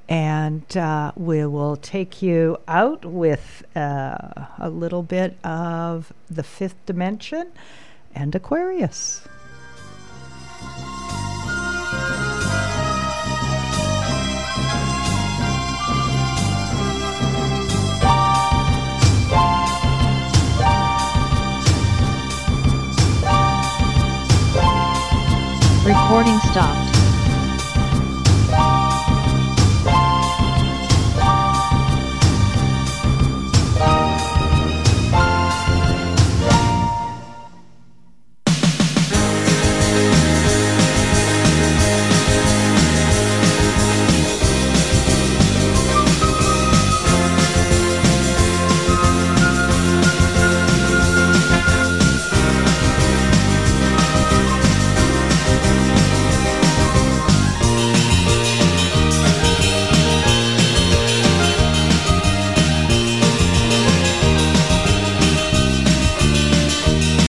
[0.08, 6.86] And uh, we will take you out with uh, a little bit of the fifth
[6.86, 7.52] dimension
[8.14, 9.28] and Aquarius.
[25.90, 26.79] Recording stopped.